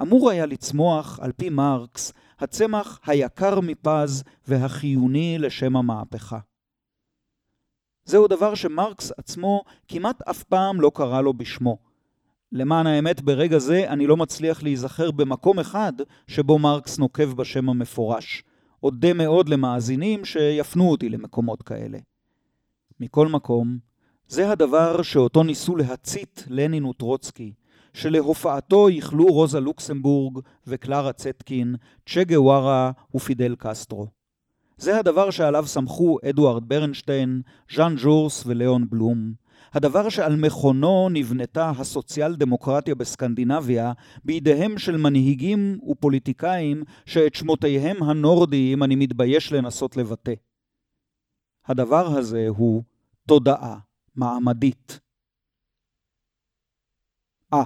אמור 0.00 0.30
היה 0.30 0.46
לצמוח, 0.46 1.18
על 1.22 1.32
פי 1.32 1.48
מרקס, 1.50 2.12
הצמח 2.38 3.00
היקר 3.06 3.60
מפז 3.60 4.24
והחיוני 4.48 5.38
לשם 5.38 5.76
המהפכה. 5.76 6.38
זהו 8.04 8.28
דבר 8.28 8.54
שמרקס 8.54 9.12
עצמו 9.16 9.62
כמעט 9.88 10.22
אף 10.22 10.42
פעם 10.42 10.80
לא 10.80 10.90
קרא 10.94 11.20
לו 11.20 11.34
בשמו. 11.34 11.78
למען 12.52 12.86
האמת, 12.86 13.20
ברגע 13.22 13.58
זה 13.58 13.84
אני 13.88 14.06
לא 14.06 14.16
מצליח 14.16 14.62
להיזכר 14.62 15.10
במקום 15.10 15.58
אחד 15.58 15.92
שבו 16.26 16.58
מרקס 16.58 16.98
נוקב 16.98 17.32
בשם 17.32 17.68
המפורש. 17.68 18.42
אודה 18.82 19.12
מאוד 19.12 19.48
למאזינים 19.48 20.24
שיפנו 20.24 20.90
אותי 20.90 21.08
למקומות 21.08 21.62
כאלה. 21.62 21.98
מכל 23.00 23.28
מקום, 23.28 23.78
זה 24.28 24.50
הדבר 24.50 25.02
שאותו 25.02 25.42
ניסו 25.42 25.76
להצית 25.76 26.44
לנין 26.48 26.84
וטרוצקי, 26.84 27.52
שלהופעתו 27.92 28.90
ייחלו 28.90 29.26
רוזה 29.26 29.60
לוקסמבורג 29.60 30.38
וקלרה 30.66 31.12
צטקין, 31.12 31.76
צ'ה 32.08 32.24
גווארה 32.24 32.90
ופידל 33.14 33.56
קסטרו. 33.58 34.06
זה 34.76 34.98
הדבר 34.98 35.30
שעליו 35.30 35.66
סמכו 35.66 36.18
אדוארד 36.28 36.68
ברנשטיין, 36.68 37.42
ז'אן 37.74 37.96
ז'ורס 37.98 38.46
ולאון 38.46 38.90
בלום. 38.90 39.44
הדבר 39.72 40.08
שעל 40.08 40.36
מכונו 40.36 41.08
נבנתה 41.12 41.70
הסוציאל 41.70 42.34
דמוקרטיה 42.34 42.94
בסקנדינביה 42.94 43.92
בידיהם 44.24 44.78
של 44.78 44.96
מנהיגים 44.96 45.78
ופוליטיקאים 45.90 46.82
שאת 47.06 47.34
שמותיהם 47.34 48.02
הנורדיים 48.02 48.82
אני 48.82 48.96
מתבייש 48.96 49.52
לנסות 49.52 49.96
לבטא. 49.96 50.34
הדבר 51.66 52.06
הזה 52.06 52.46
הוא 52.48 52.82
תודעה 53.26 53.78
מעמדית. 54.14 55.00
אה, 57.52 57.64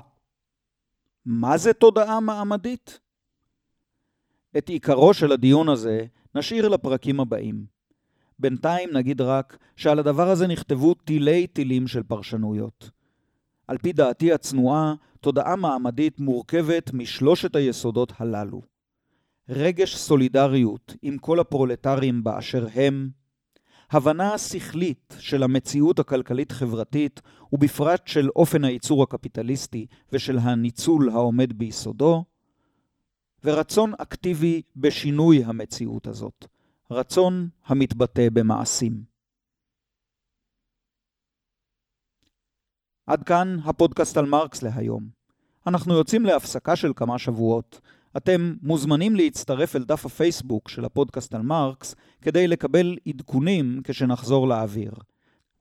מה 1.27 1.59
זה 1.59 1.73
תודעה 1.73 2.21
מעמדית? 2.21 3.01
את 4.59 4.69
עיקרו 4.69 5.15
של 5.15 5.33
הדיון 5.33 5.69
הזה 5.69 6.07
נשאיר 6.39 6.69
לפרקים 6.69 7.21
הבאים. 7.21 7.65
בינתיים 8.39 8.91
נגיד 8.93 9.21
רק 9.21 9.59
שעל 9.77 9.99
הדבר 9.99 10.31
הזה 10.31 10.47
נכתבו 10.47 10.95
תילי 10.95 11.47
תילים 11.47 11.87
של 11.87 12.03
פרשנויות. 12.03 12.91
על 13.69 13.79
פי 13.79 13.93
דעתי 13.93 14.33
הצנועה, 14.33 14.95
תודעה 15.21 15.57
מעמדית 15.57 16.21
מורכבת 16.21 16.93
משלושת 16.93 17.57
היסודות 17.57 18.13
הללו. 18.19 18.63
רגש 19.49 19.97
סולידריות 19.97 20.95
עם 21.03 21.19
כל 21.19 21.41
הפרולטרים 21.41 22.25
באשר 22.25 22.67
הם, 22.75 23.11
הבנה 23.91 24.39
שכלית 24.39 25.17
של 25.19 25.43
המציאות 25.43 25.99
הכלכלית-חברתית, 25.99 27.21
ובפרט 27.53 28.07
של 28.07 28.29
אופן 28.37 28.65
הייצור 28.65 29.03
הקפיטליסטי 29.03 29.87
ושל 30.13 30.39
הניצול 30.39 31.11
העומד 31.11 31.53
ביסודו, 31.53 32.25
ורצון 33.45 33.93
אקטיבי 33.99 34.63
בשינוי 34.77 35.45
המציאות 35.45 36.07
הזאת, 36.07 36.47
רצון 36.91 37.49
המתבטא 37.67 38.29
במעשים. 38.33 39.03
עד 43.07 43.23
כאן 43.23 43.57
הפודקאסט 43.65 44.17
על 44.17 44.27
מרקס 44.27 44.63
להיום. 44.63 45.09
אנחנו 45.67 45.95
יוצאים 45.95 46.27
להפסקה 46.27 46.77
של 46.77 46.93
כמה 46.97 47.19
שבועות. 47.19 47.81
אתם 48.17 48.55
מוזמנים 48.63 49.17
להצטרף 49.17 49.77
אל 49.77 49.85
דף 49.85 50.07
הפייסבוק 50.07 50.69
של 50.69 50.85
הפודקאסט 50.85 51.35
על 51.35 51.43
מרקס 51.43 51.95
כדי 52.23 52.49
לקבל 52.49 52.97
עדכונים 53.09 53.81
כשנחזור 53.85 54.49
לאוויר. 54.49 54.93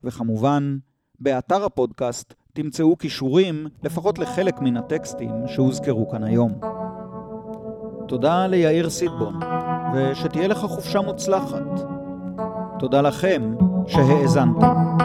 וכמובן, 0.04 0.78
באתר 1.20 1.64
הפודקאסט 1.64 2.34
תמצאו 2.52 2.98
כישורים 2.98 3.66
לפחות 3.82 4.18
לחלק 4.18 4.60
מן 4.60 4.76
הטקסטים 4.76 5.30
שהוזכרו 5.46 6.10
כאן 6.10 6.24
היום. 6.24 6.77
תודה 8.08 8.46
ליאיר 8.46 8.90
סיטבון, 8.90 9.40
ושתהיה 9.94 10.48
לך 10.48 10.58
חופשה 10.58 11.00
מוצלחת. 11.00 11.80
תודה 12.78 13.00
לכם 13.00 13.54
שהאזנתם. 13.86 14.98